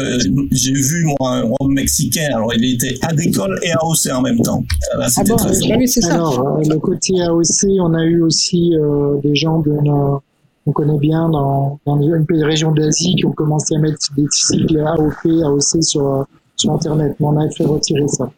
[0.51, 2.27] j'ai vu moi un mexicain.
[2.35, 4.63] Alors il était agricole et AOC en même temps.
[4.97, 6.13] Là, Ah c'était bon, très oui, ça.
[6.13, 10.21] Alors, euh, le côté AOC, on a eu aussi euh, des gens de nos-
[10.65, 14.25] on connaît bien dans, dans une une région d'Asie qui ont commencé à mettre des
[14.29, 16.23] cycles AOP, AOC sur, euh,
[16.57, 17.15] sur Internet.
[17.21, 18.29] Mais on a fait retirer ça.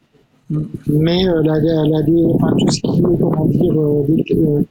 [0.87, 4.63] Mais euh, la, la, la- enfin, tout ce qui est, comment dire, euh, euh,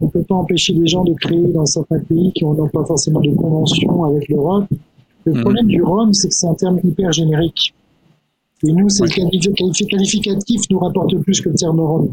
[0.00, 3.20] on peut pas empêcher les gens de créer dans certains pays qui n'ont pas forcément
[3.20, 4.64] de convention avec l'Europe.
[5.24, 5.40] Le Mhm.
[5.42, 7.72] problème du rhum, c'est que c'est un terme hyper générique.
[8.64, 12.08] Et nous, c'est le qualifi- qualifi- qualificatif nous rapporte plus que le terme rhum.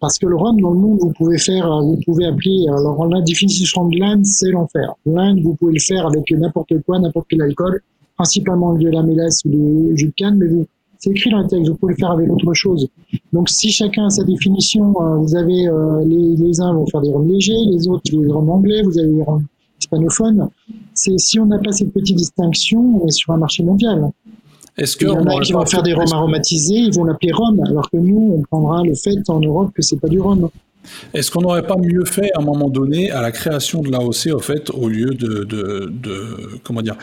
[0.00, 3.20] Parce que le rhum, dans le monde, vous pouvez faire, vous pouvez appeler, alors la
[3.20, 4.94] définition de l'Inde, c'est l'enfer.
[5.04, 7.80] L'Inde, vous pouvez le faire avec n'importe quoi, n'importe quel alcool,
[8.16, 10.64] principalement de la mélasse ou du jus de canne, mais vous,
[10.98, 12.88] c'est écrit dans le texte, vous pouvez le faire avec autre chose.
[13.32, 17.00] Donc si chacun a sa définition, euh, vous avez, euh, les, les uns vont faire
[17.00, 19.46] des rhums légers, les autres des rhums anglais, vous avez des rhums
[19.80, 20.48] hispanophones.
[20.94, 24.10] C'est, si on n'a pas cette petite distinction, on est sur un marché mondial.
[24.76, 27.32] Est-ce que Il y en a qui vont faire des rhums aromatisés, ils vont l'appeler
[27.32, 30.48] rhum, alors que nous, on prendra le fait en Europe que c'est pas du rhum.
[31.14, 34.28] Est-ce qu'on n'aurait pas mieux fait à un moment donné à la création de l'AOC
[34.34, 36.14] au fait au lieu de, de, de
[36.64, 36.96] comment dire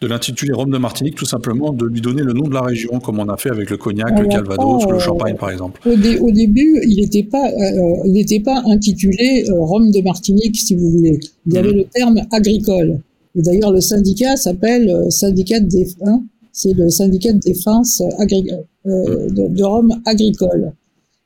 [0.00, 2.98] de l'intituler Rhum de Martinique tout simplement de lui donner le nom de la région
[3.00, 5.80] comme on a fait avec le cognac, le Calvados, euh, le Champagne par exemple?
[5.88, 10.00] Au, dé- au début, il n'était pas, euh, il n'était pas intitulé euh, Rhum de
[10.02, 11.18] Martinique, si vous voulez.
[11.46, 12.98] Il y avait le terme agricole.
[13.34, 16.20] Et d'ailleurs, le syndicat s'appelle euh, syndicat de défense.
[16.52, 18.50] C'est le syndicat de défense agri-
[18.86, 20.72] euh, de, de Rhum agricole.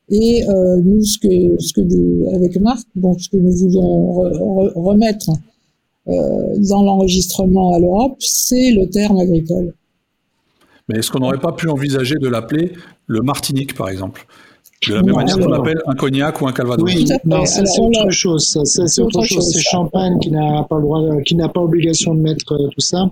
[0.09, 4.13] Et euh, nous, ce que, ce que nous, avec Marc, bon, ce que nous voulons
[4.13, 5.29] re- re- remettre
[6.07, 9.73] euh, dans l'enregistrement à l'Europe, c'est le terme agricole.
[10.87, 12.71] Mais est-ce qu'on n'aurait pas pu envisager de l'appeler
[13.07, 14.25] le Martinique, par exemple?
[14.87, 16.85] De la même manière qu'on appelle un cognac ou un calvados.
[16.85, 18.47] Oui, non, c'est autre chose.
[18.47, 19.51] Ça, c'est autre chose.
[19.51, 22.79] C'est Champagne qui n'a pas le droit, qui n'a pas obligation de mettre euh, tout
[22.79, 23.09] ça.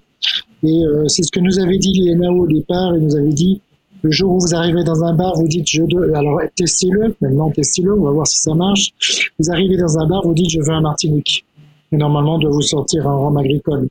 [0.64, 2.96] Et euh, c'est ce que nous avait dit l'INAO au départ.
[2.96, 3.60] Il nous avait dit
[4.06, 7.16] le jour où vous arrivez dans un bar, vous dites je dois, alors testez-le.
[7.22, 8.92] Maintenant testez-le, on va voir si ça marche.
[9.40, 11.44] Vous arrivez dans un bar, vous dites je veux un Martinique.
[11.92, 13.88] Et normalement, on doit vous sortir un rhum agricole.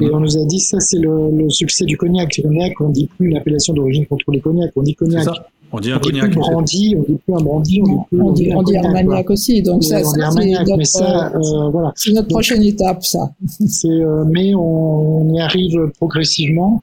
[0.00, 2.40] Et on nous a dit ça c'est le, le, succès du cognac.
[2.40, 5.26] Cognac, on dit plus une appellation d'origine contrôlée cognac, on dit cognac.
[5.72, 6.30] On dit un on dit cognac.
[6.30, 9.28] plus brandy, on dit plus un brandy, on dit plus On dit, on dit Armagnac
[9.30, 11.92] aussi, donc ça, dit c'est notre, ça, euh, voilà.
[11.96, 13.32] c'est notre prochaine étape, ça.
[13.84, 16.82] Euh, mais on, on y arrive progressivement.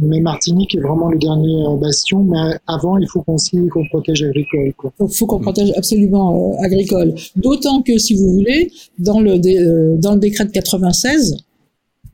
[0.00, 2.22] Mais Martinique est vraiment le dernier euh, bastion.
[2.22, 3.36] Mais avant, il faut qu'on
[3.72, 4.72] qu'on protège agricole.
[4.76, 4.92] Quoi.
[5.00, 7.14] Il faut qu'on protège absolument euh, agricole.
[7.36, 11.36] D'autant que, si vous voulez, dans le, dé- euh, dans le décret de 96,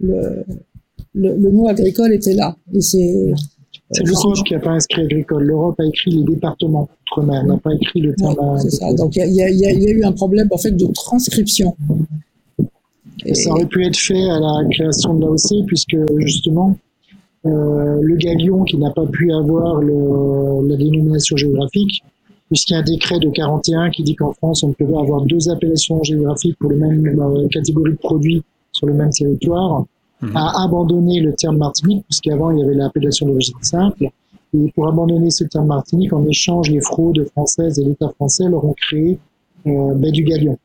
[0.00, 0.44] le,
[1.14, 2.56] le, le mot agricole était là.
[2.72, 3.32] Et c'est
[3.90, 5.42] C'est l'Europe qui n'a pas inscrit agricole.
[5.44, 8.34] L'Europe a écrit les départements outre-mer, n'a pas écrit le terme.
[8.38, 8.92] Ouais, c'est ça.
[8.94, 11.76] Donc y y, y il y a eu un problème en fait de transcription.
[13.26, 16.76] Et- Ça aurait pu être fait à la création de l'AOC, puisque justement,
[17.46, 22.02] euh, le galion qui n'a pas pu avoir le, la dénomination géographique,
[22.48, 25.48] puisqu'il y a un décret de 41 qui dit qu'en France, on peut avoir deux
[25.50, 28.42] appellations géographiques pour les mêmes euh, catégories de produits
[28.72, 29.84] sur le même territoire,
[30.24, 30.36] Mhm.
[30.36, 34.08] a abandonné le terme Martinique, puisqu'avant, il y avait l'appellation d'origine simple.
[34.54, 38.64] Et pour abandonner ce terme Martinique, en échange, les fraudes françaises et l'État français leur
[38.64, 39.18] ont créé
[39.66, 40.56] euh, baie du Galion.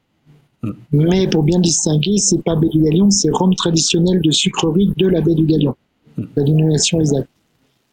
[0.91, 5.07] Mais pour bien distinguer, c'est pas baie du Galion, c'est rhum traditionnel de sucrerie de
[5.07, 5.75] la baie du Galion.
[6.17, 7.29] La dénomination exacte.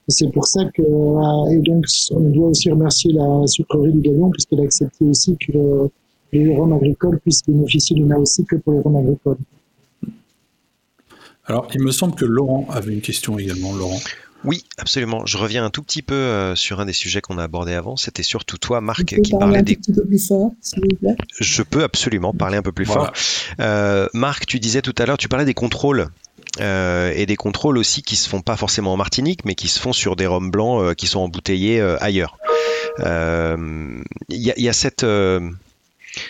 [0.09, 4.31] C'est pour ça que, euh, et donc, on doit aussi remercier la sucrerie du Galion,
[4.31, 5.91] puisqu'elle a accepté aussi que le,
[6.33, 9.39] les rhums agricoles puissent bénéficier d'une AOC que pour les rhums agricoles.
[11.45, 13.73] Alors, il me semble que Laurent avait une question également.
[13.75, 14.01] Laurent.
[14.45, 15.27] Oui, absolument.
[15.27, 17.97] Je reviens un tout petit peu euh, sur un des sujets qu'on a abordé avant.
[17.97, 21.17] C'était surtout toi, Marc, qui parlait un des petit peu plus fort, s'il vous plaît?
[21.41, 23.07] Je peux absolument parler un peu plus Voilà.
[23.07, 23.15] fort.
[23.61, 26.09] Euh, Marc, tu disais tout à l'heure, tu parlais des contrôles.
[26.61, 29.79] Euh, et des contrôles aussi qui se font pas forcément en Martinique, mais qui se
[29.79, 32.39] font sur des rhums blancs euh, qui sont embouteillés euh, ailleurs.
[32.99, 35.51] Il y, a, cette, je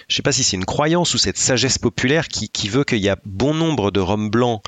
[0.09, 3.17] sais pas si c'est une croyance ou cette sagesse populaire qui, veut qu'il y a
[3.25, 4.63] bon nombre de rhums blancs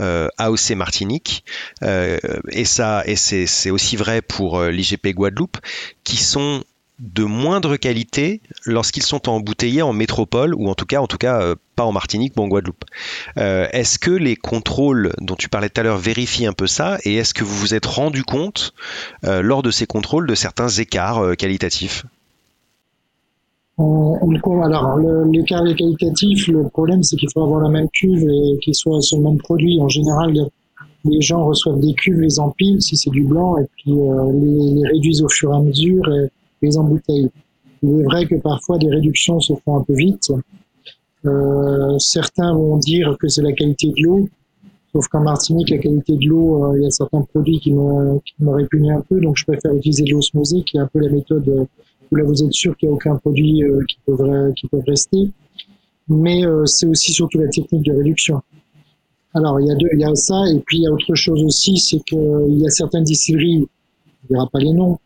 [0.00, 1.44] euh, AOC Martinique,
[1.82, 5.58] et ça, et c'est aussi vrai pour l'IGP Guadeloupe,
[6.04, 6.62] qui sont
[7.00, 11.40] de moindre qualité lorsqu'ils sont embouteillés en métropole ou en tout cas, en tout cas,
[11.40, 12.84] euh, pas en Martinique mais en Guadeloupe.
[13.38, 16.98] Euh, est-ce que les contrôles dont tu parlais tout à l'heure vérifient un peu ça
[17.04, 18.74] et est-ce que vous vous êtes rendu compte
[19.24, 22.04] euh, lors de ces contrôles de certains écarts qualitatifs?
[23.78, 24.98] Alors,
[25.32, 29.16] l'écart qualitatif, le problème, c'est qu'il faut avoir la même cuve et qu'il soit sur
[29.16, 29.80] le même produit.
[29.80, 30.34] En général,
[31.06, 35.22] les- gens reçoivent des cuves, les empilent, si c'est du blanc, et puis les, réduisent
[35.22, 36.04] au fur et à mesure
[36.62, 37.30] les embouteillent.
[37.82, 40.30] Il est vrai que parfois, des réductions se font un peu vite.
[41.26, 44.28] Euh, certains vont dire que c'est la qualité de l'eau,
[44.92, 48.18] sauf qu'en Martinique, la qualité de l'eau, euh, il y a certains produits qui me,
[48.20, 51.10] qui me répugnent un peu, donc je préfère utiliser de qui est un peu la
[51.10, 51.64] méthode euh,
[52.10, 54.80] où là vous êtes sûr qu'il n'y a aucun produit euh, qui, peut, qui peut
[54.86, 55.30] rester.
[56.08, 58.40] Mais c'est aussi surtout la technique de réduction.
[59.32, 61.14] Alors il y a deux, il y a ça, et puis il y a autre
[61.14, 63.66] chose aussi, c'est qu'il y a certaines distilleries, on
[64.24, 64.98] ne dira pas les noms,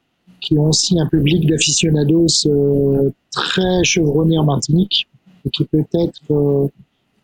[0.45, 5.09] qui ont aussi un public d'aficionados euh, très chevronné en Martinique,
[5.45, 6.69] et qui peut-être euh,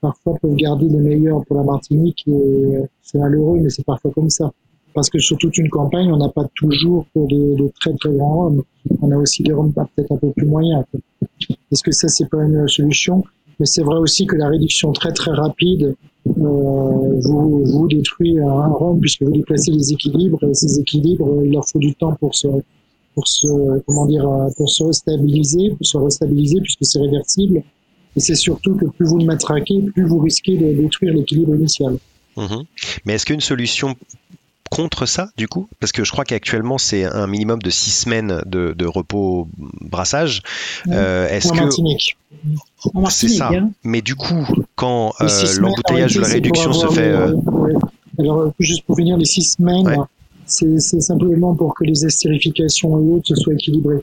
[0.01, 4.11] parfois peuvent garder le meilleur pour la Martinique, et euh, c'est malheureux, mais c'est parfois
[4.13, 4.51] comme ça.
[4.95, 8.13] Parce que sur toute une campagne, on n'a pas toujours que des, de très très
[8.13, 8.63] grands hommes.
[9.03, 10.83] On a aussi des hommes peut-être un peu plus moyens.
[11.71, 13.23] Est-ce que ça, c'est pas une solution?
[13.61, 15.95] Mais c'est vrai aussi que la réduction très très rapide
[16.25, 20.43] vous, vous détruit un rhum puisque vous déplacez les équilibres.
[20.43, 22.49] Et ces équilibres, il leur faut du temps pour se,
[23.15, 23.47] pour se,
[23.87, 27.63] comment dire, euh, pour se restabiliser, pour se restabiliser puisque c'est réversible.
[28.17, 31.97] Et c'est surtout que plus vous le matraquez, plus vous risquez de détruire l'équilibre initial.
[32.37, 32.65] Mhm.
[33.05, 33.95] Mais est-ce qu'une solution
[34.71, 35.69] contre ça, du coup?
[35.81, 39.49] Parce que je crois qu'actuellement, c'est un minimum de six semaines de, de repos
[39.81, 40.43] brassage.
[40.89, 43.71] Euh, est-ce que c'est ça hein.
[43.85, 44.47] Mais du coup,
[44.77, 47.09] quand euh, l'embouteillage ou la réduction se fait...
[47.09, 47.75] euh, ouais.
[48.19, 49.97] Alors, juste pour finir, les six semaines, Ouais.
[50.51, 54.03] C'est simplement pour que les estérifications et autres soient équilibrées.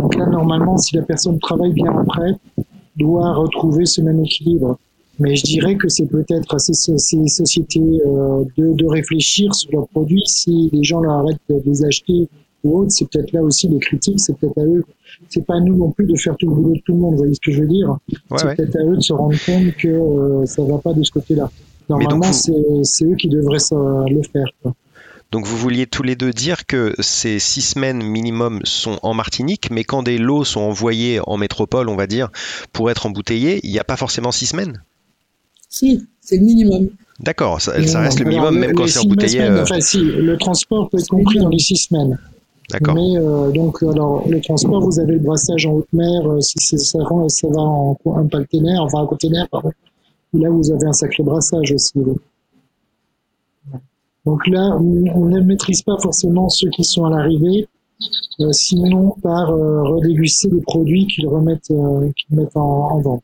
[0.00, 2.32] Donc là, normalement, si la personne travaille bien après,
[2.96, 4.78] doit retrouver ce même équilibre.
[5.18, 9.70] Mais je dirais que c'est peut-être à ces, ces sociétés euh, de, de réfléchir sur
[9.72, 10.22] leurs produits.
[10.26, 12.28] Si les gens là, arrêtent de les acheter
[12.64, 14.84] ou autres, c'est peut-être là aussi les critiques, c'est peut-être à eux.
[15.28, 17.12] C'est pas à nous non plus de faire tout le boulot de tout le monde,
[17.12, 17.90] vous voyez ce que je veux dire
[18.30, 18.54] Ouais, C'est ouais.
[18.56, 21.50] peut-être à eux de se rendre compte que euh, ça va pas de ce côté-là.
[21.88, 22.54] Normalement, vous- c'est
[22.84, 24.46] c'est eux qui devraient ça- le faire.
[24.62, 24.72] quoi.
[25.32, 29.70] Donc vous vouliez tous les deux dire que ces six semaines minimum sont en Martinique,
[29.70, 32.28] mais quand des lots sont envoyés en métropole, on va dire,
[32.74, 34.82] pour être embouteillés, il n'y a pas forcément six semaines?
[35.70, 36.90] Si, c'est le minimum.
[37.18, 39.40] D'accord, ça, reste le minimum, même quand c'est embouteillé.
[39.40, 39.62] Euh...
[39.62, 42.18] Enfin, si, le transport peut être compris dans les six semaines.
[42.68, 42.94] D'accord.
[42.94, 46.58] Mais euh, donc, alors, le transport, vous avez le brassage en haute mer, euh, si
[46.58, 49.72] c'est ça, ça va en un container, enfin un container, pardon.
[50.34, 51.92] Là, vous avez un sacré brassage aussi.
[51.96, 52.18] Donc
[54.24, 57.66] là, on ne maîtrise pas forcément ceux qui sont à l'arrivée,
[58.40, 63.22] euh, sinon par euh, redéguster des produits qu'ils remettent, euh, qu'ils mettent en, vente.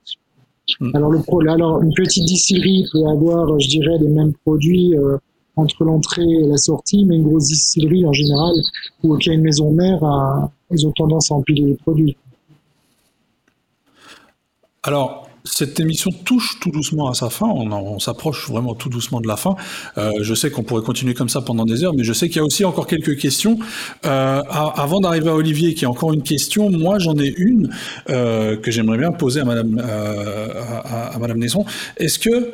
[0.81, 0.91] Hmm.
[0.95, 5.17] Alors, le pro, alors une petite distillerie peut avoir, je dirais, les mêmes produits euh,
[5.57, 8.55] entre l'entrée et la sortie, mais une grosse distillerie en général,
[9.03, 10.01] ou qu'il y a une maison mère,
[10.71, 12.17] ils ont tendance à empiler les produits.
[14.85, 17.47] Alors, cette émission touche tout doucement à sa fin.
[17.47, 19.57] On, s'approche vraiment tout doucement de la fin.
[19.97, 22.37] Euh, je sais qu'on pourrait continuer comme ça pendant des heures, mais je sais qu'il
[22.37, 23.59] y a aussi encore quelques questions.
[24.07, 27.71] Euh, avant d'arriver à Olivier, qui a encore une question, moi j'en ai une
[28.11, 31.65] euh, que j'aimerais bien poser à Madame à, à, Madame Nesson.
[31.97, 32.53] Est-ce que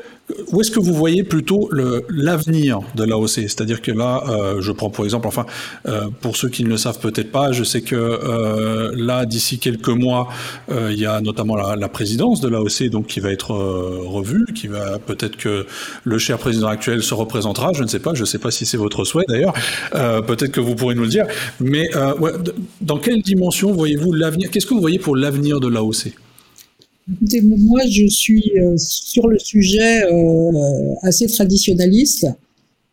[0.52, 1.68] où est-ce que vous voyez plutôt
[2.08, 5.44] l'avenir de l'AOC C'est-à-dire que là, euh, je prends pour exemple, enfin,
[5.86, 9.58] euh, pour ceux qui ne le savent peut-être pas, je sais que euh, là, d'ici
[9.58, 10.28] quelques mois,
[10.70, 15.36] il y a notamment la, présidence de l'AOC qui va être revue, qui va peut-être
[15.36, 15.66] que
[16.02, 17.72] le cher président actuel se représentera.
[17.74, 19.52] Je ne sais pas, je ne sais pas si c'est votre souhait d'ailleurs.
[19.92, 21.26] Peut-être que vous pourrez nous le dire.
[21.60, 21.90] Mais
[22.80, 26.14] dans quelle dimension voyez-vous l'avenir Qu'est-ce que vous voyez pour l'avenir de l'AOC
[27.42, 32.26] moi, je suis euh, sur le sujet euh, assez traditionnaliste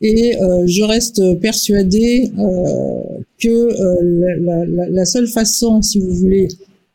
[0.02, 2.32] et euh, je reste persuadée
[3.40, 3.70] que
[4.04, 6.48] la, la, la, seule façon, si vous voulez,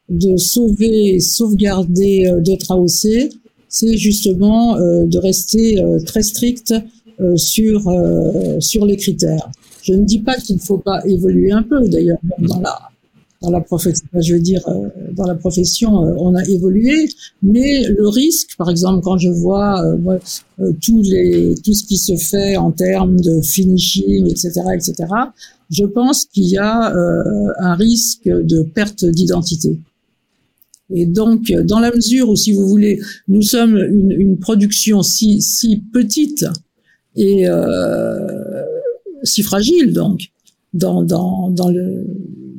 [0.09, 3.31] de sauver et sauvegarder d'autres AOC,
[3.69, 6.75] c'est justement de rester très strict
[7.37, 7.93] sur
[8.61, 9.51] sur les critères.
[9.83, 12.19] Je ne dis pas qu'il ne faut pas évoluer un peu, d'ailleurs,
[13.43, 17.09] dans la profession, je veux dire, euh, dans la profession, euh, on a évolué,
[17.43, 22.17] mais le risque, par exemple, quand je vois euh, tous les, tout ce qui se
[22.17, 24.95] fait en termes de finishing, etc., etc.,
[25.69, 26.95] je pense qu'il y a
[27.59, 29.81] un risque de perte d'identité.
[30.95, 35.43] Et donc, dans la mesure où, si vous voulez, nous sommes une, une production si,
[35.43, 36.47] si petite
[37.17, 37.47] et
[39.25, 40.31] si fragile, donc,
[40.73, 42.07] dans, dans, dans le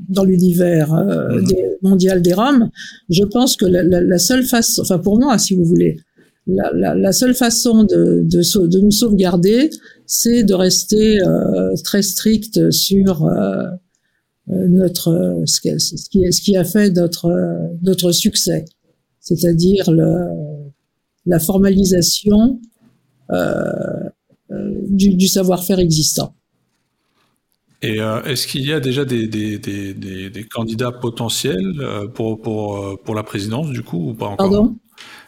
[0.08, 1.46] dans l'univers euh, mhm.
[1.82, 2.70] mondial des Roms,
[3.10, 5.98] je pense que la, la, la, seule façon, enfin pour moi, si vous voulez,
[6.48, 9.70] la, la seule façon de, de, de, nous sauvegarder,
[10.06, 13.66] c'est de rester euh, très strict sur euh,
[14.48, 17.30] notre ce qui, ce a fait notre
[17.82, 18.64] notre succès,
[19.20, 19.92] c'est-à-dire
[21.26, 22.62] la formalisation
[24.90, 26.37] du, du savoir-faire existant.
[27.82, 29.94] Et euh, est-ce qu'il y a déjà des, des, des,
[30.30, 34.50] des candidats potentiels euh, pour, pour, euh, pour la présidence, du coup, ou pas encore?
[34.50, 34.76] Pardon?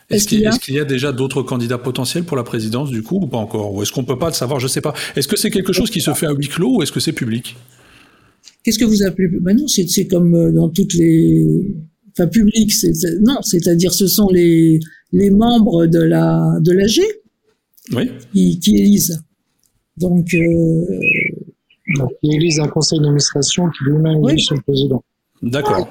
[0.09, 3.27] Est-ce qu'il y, y, a déjà d'autres candidats potentiels pour la présidence, du coup, ou
[3.27, 3.75] pas encore?
[3.75, 4.59] Ou est-ce qu'on peut pas le savoir?
[4.59, 4.95] Je sais pas.
[5.15, 7.13] Est-ce que c'est quelque chose qui se fait à huis clos ou est-ce que c'est
[7.13, 7.55] public?
[8.63, 11.75] Qu'est-ce que vous appelez ben Non, c'est comme dans toutes les.
[12.17, 12.91] Enfin, public, c'est
[13.21, 14.79] non, c'est-à-dire ce sont les,
[15.11, 16.99] les membres de la de l'AG
[17.93, 18.09] oui.
[18.33, 19.23] qui, qui élisent.
[19.99, 20.85] Donc, euh,
[21.97, 24.39] donc, il élise un conseil d'administration qui lui-même oui.
[24.39, 25.03] son président.
[25.41, 25.89] D'accord.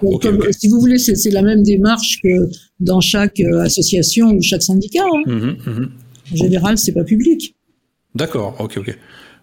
[0.51, 2.49] Si vous voulez, c'est la même démarche que
[2.81, 5.05] dans chaque euh, association ou chaque syndicat.
[5.05, 5.23] Hein.
[5.27, 5.91] Mmh, mmh.
[6.33, 7.55] En général, c'est pas public.
[8.15, 8.57] D'accord.
[8.59, 8.99] Ok, ok.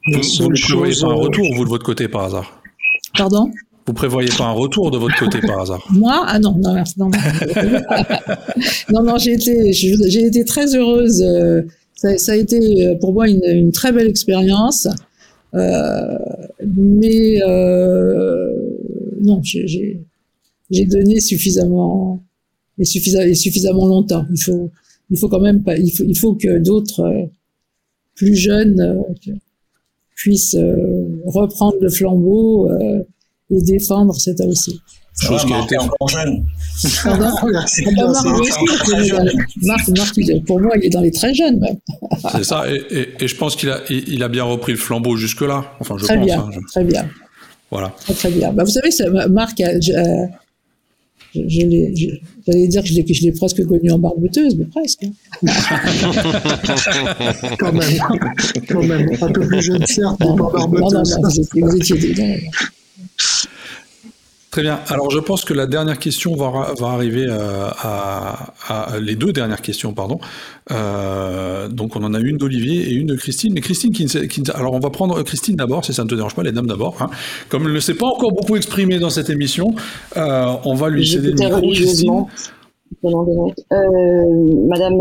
[0.08, 2.62] Vous, vous ne prévoyez pas un retour, vous, de votre côté, par hasard?
[3.18, 3.52] Pardon?
[3.88, 5.84] Vous prévoyez pas un retour de votre côté, par hasard?
[5.92, 6.24] Moi?
[6.28, 7.00] Ah non, non, merci.
[7.00, 7.10] Non,
[8.94, 11.22] non, non, j'ai été, j'ai été très heureuse.
[11.22, 11.64] Euh,
[11.96, 14.88] ça, ça, a été euh, pour moi une, une très belle expérience.
[15.56, 16.18] Euh,
[16.66, 18.54] mais euh,
[19.22, 22.22] non, j'ai donné suffisamment
[22.78, 24.26] et suffisamment, suffisamment longtemps.
[24.32, 24.70] Il faut,
[25.10, 27.26] il faut quand même pas, il faut, il faut que d'autres euh,
[28.16, 29.04] plus jeunes
[30.16, 30.58] puissent
[31.26, 32.70] reprendre le flambeau
[33.50, 34.72] et défendre cette AOC.
[35.20, 36.46] Chose qui a été encore jeune.
[37.04, 37.30] Pardon
[39.62, 41.66] Marc, Marc, pour moi, il est dans les très jeunes.
[42.34, 45.16] C'est ça, et, et, et, je pense qu'il a, il a bien repris le flambeau
[45.16, 45.74] jusque-là.
[45.80, 46.26] Enfin, je très pense.
[46.26, 46.60] Bien, hein, je...
[46.68, 47.08] Très bien.
[47.72, 47.96] Voilà.
[48.02, 48.52] Très, très bien.
[48.52, 50.26] Bah, vous savez, ça, Marc, je, euh,
[51.34, 52.08] je, je
[52.46, 55.04] j'allais dire que je l'ai presque connu en barboteuse, mais presque.
[55.04, 55.14] Hein.
[57.58, 58.00] quand même,
[58.68, 60.94] quand même, un peu plus jeune certes, mais pas barboteuse.
[60.94, 62.38] Non, non, non, vous étiez, vous étiez, non, non.
[64.56, 64.80] Très bien.
[64.88, 69.34] Alors, je pense que la dernière question va, va arriver euh, à, à, les deux
[69.34, 70.18] dernières questions, pardon.
[70.72, 73.52] Euh, donc, on en a une d'Olivier et une de Christine.
[73.54, 76.36] Mais Christine, qui, qui, alors on va prendre Christine d'abord, si ça ne te dérange
[76.36, 76.96] pas, les dames d'abord.
[77.02, 77.10] Hein.
[77.50, 79.76] Comme elle ne s'est pas encore beaucoup exprimée dans cette émission,
[80.16, 81.72] euh, on va lui céder le micro.
[81.74, 82.26] Christine.
[83.04, 84.94] Euh, Madame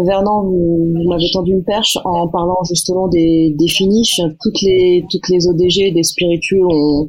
[0.00, 4.20] Vernon, vous, vous m'avez tendu une perche en parlant justement des, des finishes.
[4.42, 7.06] Toutes les toutes les ODG des spiritueux ont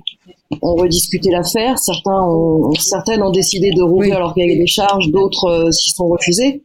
[0.62, 1.78] ont rediscuté l'affaire.
[1.80, 6.08] Certains ont, certaines ont décidé de rouvrir leur cahier des charges, d'autres euh, s'y sont
[6.08, 6.64] refusés.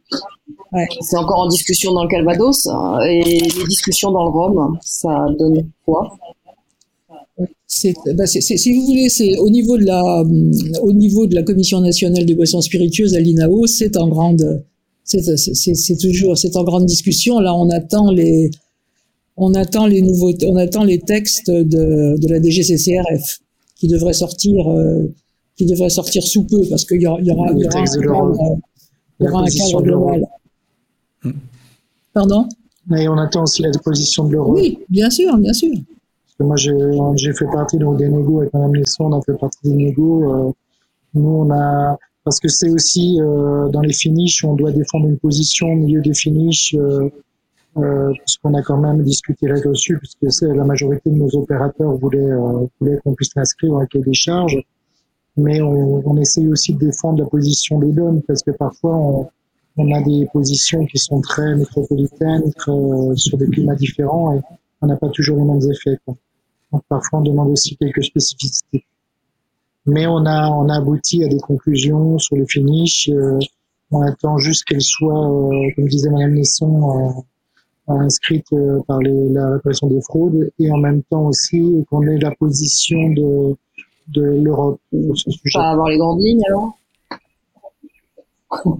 [0.73, 0.87] Ouais.
[1.01, 5.25] C'est encore en discussion dans le Calvados hein, et les discussions dans le Rhum, ça
[5.37, 6.17] donne quoi?
[7.67, 10.23] C'est, bah si vous voulez, c'est au niveau de la,
[10.81, 14.63] au niveau de la Commission nationale des boissons spiritueuses à l'INAO, c'est en grande,
[15.03, 17.39] c'est, toujours, c'est en grande discussion.
[17.39, 18.51] Là, on attend les,
[19.37, 23.39] on attend les nouveaux, on attend les textes de, de la DGCCRF
[23.81, 25.11] qui devrait sortir, euh,
[25.55, 27.83] qui devrait sortir sous peu parce qu'il y aura, y aura, il y aura, un,
[27.83, 28.59] cadre,
[29.19, 30.27] il y aura un cadre global.
[31.23, 31.31] Hmm.
[32.13, 32.47] Pardon?
[32.87, 34.53] Mais on attend aussi la position de l'Europe.
[34.53, 35.71] Oui, bien sûr, bien sûr.
[35.73, 39.33] Parce que moi, j'ai fait partie donc, des négos avec Mme Lesson, on a fait
[39.33, 40.31] partie des négos.
[40.31, 40.51] Euh,
[41.15, 45.17] nous, on a parce que c'est aussi euh, dans les finishes, on doit défendre une
[45.17, 46.75] position au milieu des finishes.
[46.75, 47.09] Euh,
[47.77, 52.67] euh, puisqu'on a quand même discuté là-dessus, puisque la majorité de nos opérateurs voulaient, euh,
[52.79, 54.61] voulaient qu'on puisse l'inscrire avec des charges,
[55.37, 59.29] mais on, on, essaye aussi de défendre la position des donnes, parce que parfois on,
[59.77, 64.41] on a des positions qui sont très métropolitaines, très, euh, sur des climats différents, et
[64.81, 65.97] on n'a pas toujours les mêmes effets.
[66.05, 66.15] Quoi.
[66.71, 68.85] Donc parfois on demande aussi quelques spécificités.
[69.85, 73.09] Mais on a, on a abouti à des conclusions sur le finish.
[73.09, 73.39] Euh,
[73.89, 77.23] on attend juste qu'elles soient, euh, comme disait Madame Nesson,
[77.99, 82.17] inscrite euh, par les, la répression des fraudes et en même temps aussi qu'on ait
[82.17, 83.55] la position de,
[84.09, 85.59] de l'Europe sur ce sujet.
[85.59, 86.77] Pas avoir les grandes lignes alors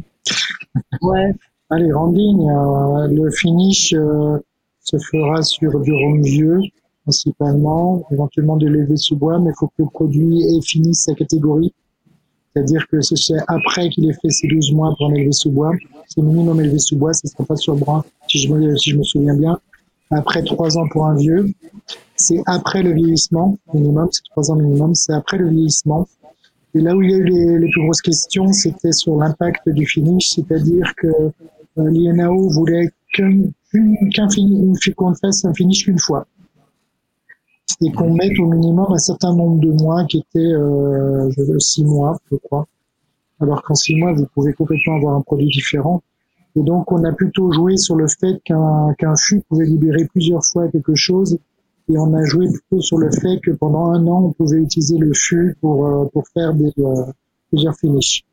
[1.01, 1.34] Ouais.
[1.70, 4.38] Ah, les grandes lignes, euh, le finish euh,
[4.82, 6.59] se fera sur du rhum vieux
[7.03, 11.14] principalement, éventuellement de l'élevé sous bois, mais il faut que le produit ait fini sa
[11.14, 11.74] catégorie.
[12.53, 15.72] C'est-à-dire que c'est après qu'il ait fait ses 12 mois pour un élevé sous bois.
[16.07, 19.01] C'est minimum élevé sous bois, ce ne sera pas sur brun, si je, me, je
[19.03, 19.59] souviens bien.
[20.09, 21.53] Après 3 ans pour un vieux.
[22.15, 26.07] C'est après le vieillissement, minimum, c'est 3 ans minimum, c'est après le vieillissement.
[26.73, 29.86] Et là où il y a eu les, plus grosses questions, c'était sur l'impact du
[29.86, 36.25] finish, c'est-à-dire que euh, l'INAO voulait qu'un qu qu'on fasse un finish qu'une fois
[37.82, 41.29] et qu'on mette au minimum un certain nombre de mois qui étaient euh,
[41.59, 42.67] six mois, je crois.
[43.39, 46.01] Alors qu'en six mois, vous pouvez complètement avoir un produit différent.
[46.56, 50.43] Et donc, on a plutôt joué sur le fait qu'un qu'un fût pouvait libérer plusieurs
[50.43, 51.38] fois quelque chose.
[51.89, 54.97] Et on a joué plutôt sur le fait que pendant un an, on pouvait utiliser
[54.97, 57.06] le fût pour, euh, pour faire des, euh,
[57.49, 58.24] plusieurs finishes.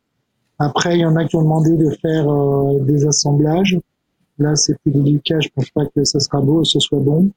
[0.58, 3.78] Après, il y en a qui ont demandé de faire euh, des assemblages.
[4.38, 5.38] Là, c'est plus délicat.
[5.40, 7.30] Je pense pas que ça sera beau, ce soit bon.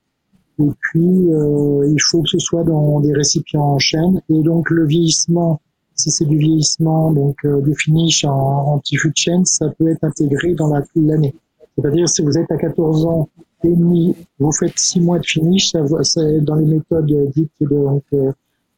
[0.60, 4.22] Et puis, euh, il faut que ce soit dans des récipients en chaîne.
[4.30, 5.62] Et donc, le vieillissement,
[5.96, 9.89] si c'est du vieillissement, donc euh, du finish en, en petit de chaîne, ça peut
[9.89, 11.36] être intégré dans l'année.
[11.76, 13.30] C'est-à-dire, si vous êtes à 14 ans
[13.64, 18.04] et demi, vous faites 6 mois de finish, ça, dans les méthodes dites de, donc,
[18.14, 18.32] euh,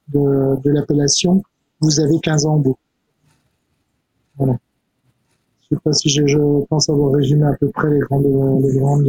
[0.09, 1.41] de, de l'appellation,
[1.79, 2.77] vous avez 15 ans au bout.
[4.37, 4.57] Voilà.
[5.61, 8.79] Je sais pas si je, je pense avoir résumé à peu près les grandes, les
[8.79, 9.07] grandes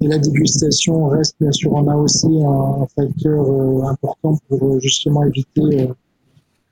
[0.00, 4.80] et la dégustation reste bien sûr en a aussi un, facteur euh, important pour euh,
[4.80, 5.94] justement éviter euh,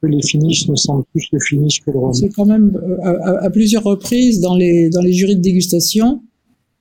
[0.03, 2.13] que les finishes ne sentent plus le finish que le rhum.
[2.13, 6.23] C'est quand même à, à, plusieurs reprises dans les dans les jurys de dégustation.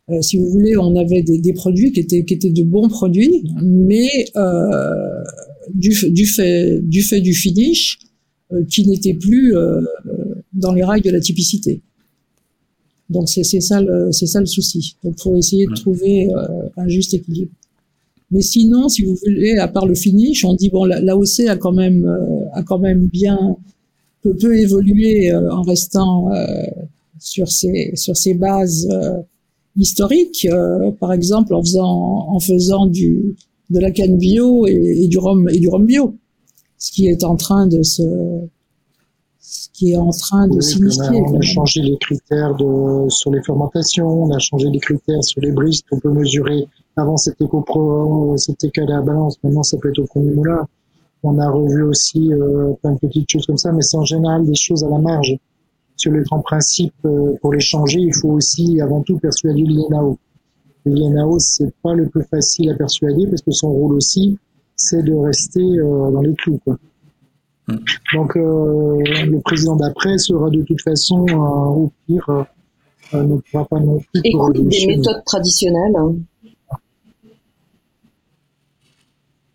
[0.09, 2.89] Euh, si vous voulez, on avait des, des, produits qui étaient qui étaient de bons
[2.89, 5.23] produits, mais euh,
[5.73, 7.99] du, du fait du fait du finish
[8.51, 9.53] euh, qui n'était plus
[10.53, 11.81] dans les rails de la typicité.
[13.11, 14.95] Donc c'est ça le c'est ça le souci.
[15.03, 17.51] Donc faut essayer de trouver euh, un juste équilibre.
[18.31, 21.73] Mais sinon, si vous voulez, à part le finish, on dit bon, l'AOC a quand
[21.73, 23.57] même euh, a quand même bien
[24.21, 26.45] peut, peut évoluer euh, en restant euh,
[27.19, 29.17] sur ses sur ses bases euh,
[29.75, 30.47] historiques.
[30.99, 33.35] par exemple, en faisant en faisant du
[33.69, 36.15] de la canne bio et, et du rhum et du rhum bio,
[36.77, 38.03] ce qui est en train de se
[39.39, 41.21] ce qui est en train de oui, s'initier.
[41.25, 45.41] On a changé les critères de, sur les fermentations, on a changé les critères sur
[45.41, 46.67] les brises qu'on peut mesurer.
[47.01, 50.67] Avant, c'était qu'au c'était qu'à la balance, maintenant, ça peut être au premier moulin.
[51.23, 54.45] On a revu aussi euh, plein de petites choses comme ça, mais c'est en général
[54.45, 55.35] des choses à la marge.
[55.97, 60.17] Sur les grands principes, euh, pour les changer, il faut aussi avant tout persuader l'INAO.
[60.85, 64.37] L'INAO, c'est pas le plus facile à persuader parce que son rôle aussi,
[64.75, 66.59] c'est de rester euh, dans les clous.
[66.63, 66.77] Quoi.
[68.13, 72.45] Donc le président d'après sera de toute façon au pire
[73.13, 74.21] ne pourra pas non plus.
[74.23, 75.95] Écoute des méthodes traditionnelles.
[75.95, 76.15] Hein.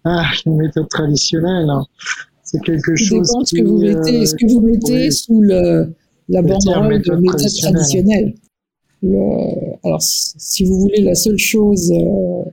[0.09, 1.69] Ah, les méthodes traditionnelles.
[1.69, 1.85] Hein.
[2.45, 3.27] C'est quelque chose.
[3.27, 5.93] Dépend ce que vous mettez, ce que vous mettez sous le,
[6.29, 8.35] la banderole de méthode traditionnelle.
[9.83, 12.45] alors, si vous voulez, la seule chose, euh,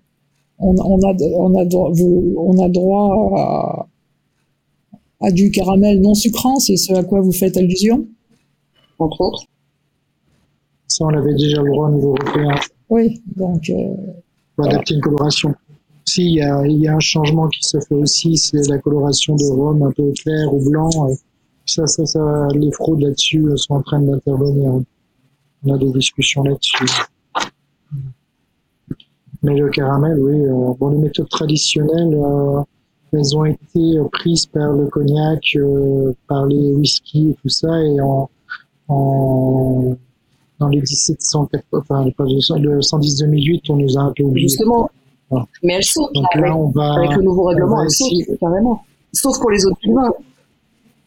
[0.58, 3.88] on, on, a, on, a, on a droit à,
[5.28, 8.08] à du caramel non sucrant, c'est ce à quoi vous faites allusion?
[8.97, 9.43] Entre autres.
[10.88, 12.56] Ça, on avait déjà le droit au niveau européen.
[12.89, 13.70] Oui, donc.
[13.70, 13.93] Euh,
[14.58, 15.54] adapter une coloration.
[16.06, 19.36] Si, il y a, y a un changement qui se fait aussi, c'est la coloration
[19.36, 20.89] de rhum un peu clair ou blanc.
[21.66, 24.82] ça, ça, ça, les fraudes là-dessus sont en train d'intervenir.
[25.66, 26.86] On a des discussions là-dessus.
[29.43, 30.39] Mais le caramel, oui.
[30.39, 32.62] Euh, bon, les méthodes traditionnelles, euh,
[33.12, 38.01] elles ont été prises par le cognac, euh, par les whisky et tout ça, et
[38.01, 38.30] en,
[38.88, 39.95] en
[40.60, 44.47] dans les 1780, enfin, le 110-2008, on nous a un peu oublié.
[44.47, 44.89] Justement,
[45.63, 48.84] mais elles sautent Donc avec, là, on va, avec le nouveau règlement, elles sautent carrément.
[49.13, 50.13] Sauf pour les autres vins.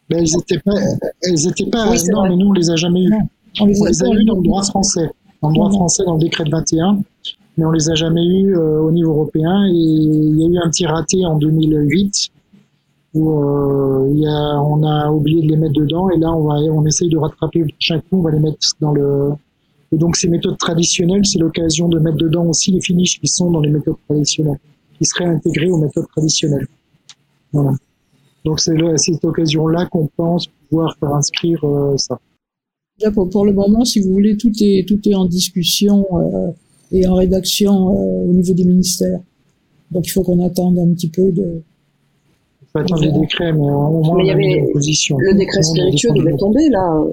[0.09, 0.79] Mais elles n'étaient pas,
[1.23, 3.13] elles étaient pas, non, mais nous, on les a jamais eues.
[3.59, 5.09] On les, a, eues dans le droit français.
[5.41, 6.99] Dans le droit français, dans le décret de 21.
[7.57, 9.65] Mais on les a jamais eues euh, au niveau européen.
[9.65, 12.29] Et il y a eu un petit raté en 2008
[13.15, 16.09] où euh, y a, on a oublié de les mettre dedans.
[16.09, 18.19] Et là, on va, on essaye de rattraper chaque coup.
[18.19, 19.31] On va les mettre dans le,
[19.91, 23.49] et donc ces méthodes traditionnelles, c'est l'occasion de mettre dedans aussi les finishes qui sont
[23.49, 24.59] dans les méthodes traditionnelles,
[24.97, 26.67] qui seraient intégrés aux méthodes traditionnelles.
[27.53, 27.71] Voilà.
[28.43, 32.19] Donc c'est à cette occasion-là qu'on pense pouvoir faire inscrire euh, ça.
[33.13, 36.51] Pour, pour, le moment, si vous voulez, tout est tout est en discussion euh,
[36.91, 39.19] et en rédaction euh, au niveau des ministères.
[39.91, 41.61] Donc il faut qu'on attende un petit peu de.
[42.61, 46.13] Il faut attendre les décrets, mais au moins mais il y avait Le décret spirituel
[46.15, 47.05] devait tomber là.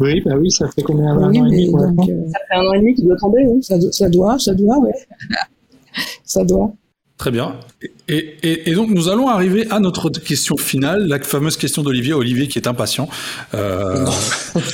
[0.00, 2.66] Oui, bah oui, ça fait combien oui, an et demi donc, euh, Ça fait un
[2.66, 3.62] an et demi qu'il doit tomber, oui.
[3.62, 4.90] Ça, ça doit, ça doit, oui.
[6.24, 6.72] ça doit.
[7.22, 7.54] Très bien.
[8.08, 12.14] Et, et, et, donc nous allons arriver à notre question finale, la fameuse question d'Olivier.
[12.14, 13.08] Olivier qui est impatient.
[13.54, 14.04] Euh,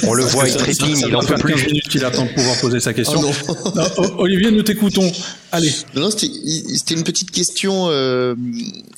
[0.04, 1.52] on le voit, il trépigne, il en peut plus.
[1.52, 3.20] 15 minutes qu'il attend de pouvoir poser sa question.
[3.20, 4.14] Oh non.
[4.16, 5.12] Olivier, nous t'écoutons.
[5.52, 5.72] Allez.
[5.94, 8.34] Non, c'était une petite question euh,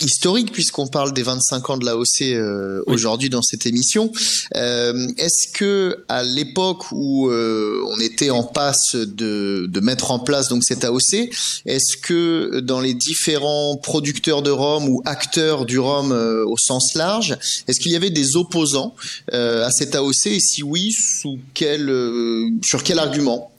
[0.01, 4.13] historique puisqu'on parle des 25 ans de l'AOC euh, aujourd'hui dans cette émission.
[4.57, 10.21] Euh, Est-ce que à l'époque où euh, on était en passe de, de mettre en
[10.21, 11.31] place donc cette AOC,
[11.67, 13.40] est-ce que dans les différents
[13.83, 17.37] producteurs de rhum ou acteurs du rhum euh, au sens large,
[17.69, 18.95] est-ce qu'il y avait des opposants
[19.33, 20.97] euh, à cette AOC et si oui,
[21.55, 21.91] quel,
[22.63, 23.51] sur quel argument?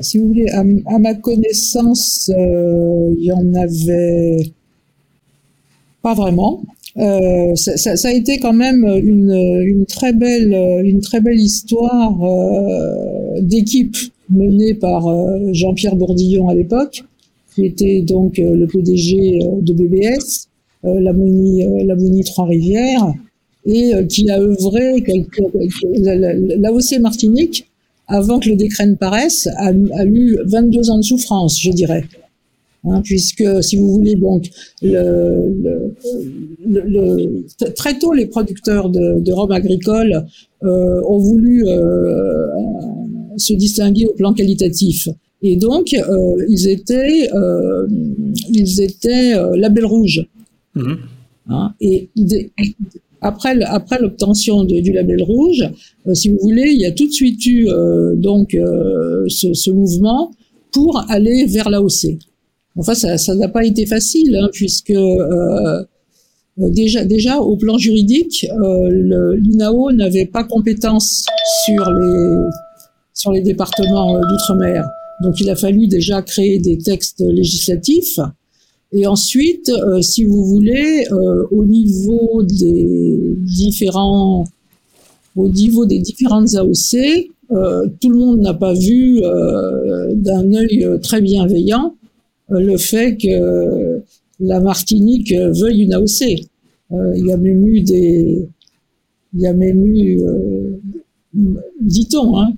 [0.00, 4.52] Si vous voulez, à, ma connaissance, euh, il y en avait
[6.02, 6.62] pas vraiment.
[6.98, 10.54] Euh, ça, a été quand même une, très belle,
[10.84, 13.96] une très belle histoire euh, d'équipe
[14.30, 17.04] menée par euh, Jean-Pierre Bourdillon à l'époque,
[17.54, 20.48] qui était donc euh, le PDG de BBS,
[20.84, 23.12] euh, la Moni Trois-Rivières,
[23.64, 25.04] et qui a œuvré
[26.58, 27.68] l'AOC Martinique
[28.08, 32.04] avant que le décret ne paraisse, a, a eu 22 ans de souffrance, je dirais.
[32.84, 34.50] Hein, puisque, si vous voulez, donc,
[34.82, 35.54] le,
[36.66, 40.26] le, le, très tôt, les producteurs de, de robes agricoles
[40.64, 42.48] euh, ont voulu euh,
[43.36, 45.08] se distinguer au plan qualitatif.
[45.42, 47.86] Et donc, euh, ils étaient, euh,
[48.48, 50.24] ils étaient euh, label rouge.
[50.74, 50.94] Mmh.
[51.50, 52.08] Hein, et
[53.22, 55.64] après, après l'obtention du label rouge,
[56.06, 59.54] euh, si vous voulez, il y a tout de suite eu euh, donc euh, ce,
[59.54, 60.32] ce, mouvement
[60.72, 62.18] pour aller vers l'AOC.
[62.76, 64.94] Enfin, ça n'a pas été facile, hein, puisque
[66.56, 68.46] déjà, déjà au plan juridique,
[68.90, 71.26] l'INAO n'avait pas compétence
[71.66, 72.34] sur les
[73.12, 74.88] sur les départements d'outre-mer.
[75.22, 78.18] Donc, il a fallu déjà créer des textes législatifs
[78.92, 84.44] et ensuite, euh, si vous voulez, euh, au niveau des différents,
[85.34, 91.20] au niveau des différentes AOC, euh, tout le monde n'a pas vu d'un œil très
[91.20, 91.94] bienveillant
[92.48, 94.00] le fait que
[94.40, 96.22] la Martinique veuille une AOC.
[96.90, 98.46] il y a même eu des,
[99.34, 100.20] il y a même eu,
[101.80, 102.52] dit-on, hein,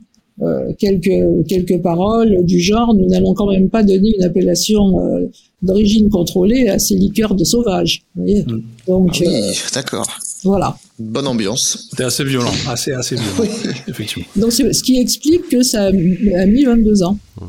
[0.79, 5.27] quelques quelques paroles du genre nous n'allons quand même pas donner une appellation euh,
[5.63, 8.03] d'origine contrôlée à ces liqueurs de sauvages.
[8.17, 8.63] voyez mmh.
[8.89, 10.07] Donc ah oui, euh, d'accord.
[10.43, 10.77] Voilà.
[10.99, 11.87] Bonne ambiance.
[11.91, 13.51] C'était assez violent, assez assez violent,
[13.89, 14.27] effectivement.
[14.37, 17.19] Donc ce qui explique que ça a mis 22 ans.
[17.41, 17.45] Mmh.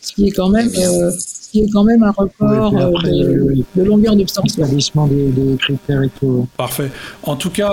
[0.00, 4.66] Ce qui est quand même, ce qui est quand même un record de, longueur d'abstention.
[5.06, 6.46] Des, des critères et tout.
[6.56, 6.90] Parfait.
[7.22, 7.70] En tout cas,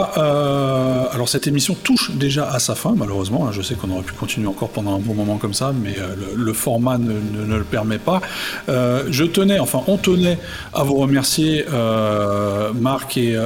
[1.12, 3.48] alors cette émission touche déjà à sa fin, malheureusement.
[3.48, 3.52] Hein.
[3.52, 5.96] Je sais qu'on aurait pu continuer encore pendant un bon moment comme ça, mais
[6.36, 8.22] le, format ne, ne, le permet pas.
[8.68, 10.38] je tenais, enfin, on tenait
[10.74, 11.66] à vous remercier,
[12.80, 13.38] Marc et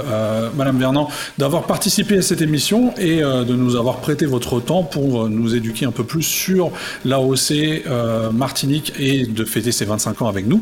[0.55, 5.30] Madame Vernant, d'avoir participé à cette émission et de nous avoir prêté votre temps pour
[5.30, 6.71] nous éduquer un peu plus sur
[7.05, 10.61] l'AOC euh, Martinique et de fêter ses 25 avec nous.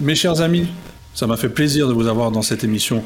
[0.00, 0.68] Mes chers amis,
[1.14, 3.02] ça m'a fait plaisir de vous avoir dans cette émission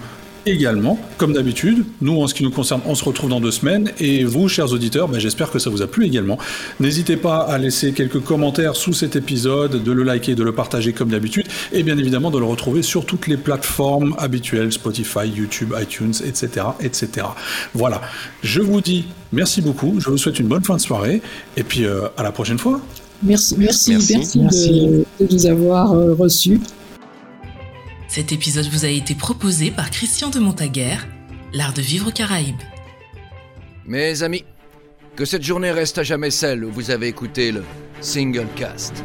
[0.47, 0.99] également.
[1.17, 3.93] Comme d'habitude, nous, en ce qui nous concerne, on se retrouve dans deux semaines.
[3.99, 6.39] Et vous, chers auditeurs, ben, j'espère que ça vous a plu également.
[6.81, 10.93] N'hésitez pas à laisser quelques commentaires sous cet épisode, de le liker, de le partager
[10.93, 11.47] comme d'habitude.
[11.73, 16.67] Et bien évidemment, de le retrouver sur toutes les plateformes habituelles, Spotify, YouTube, iTunes, etc.
[16.81, 17.27] etc.
[17.75, 18.01] Voilà.
[18.43, 20.01] Je vous dis merci beaucoup.
[20.01, 21.23] Je vous souhaite une bonne fin de soirée.
[21.57, 22.81] Et puis, euh, à la prochaine fois.
[23.23, 26.61] Merci, merci, merci, De, nous avoir euh, reçus.
[28.07, 30.97] Cet épisode vous a été proposé par Christian de Montaguer,
[31.53, 32.63] l'art de vivre aux Caraïbes.
[33.87, 34.45] Mes amis,
[35.17, 37.65] que cette journée reste à jamais celle où vous avez écouté le
[38.01, 39.03] Single Cast.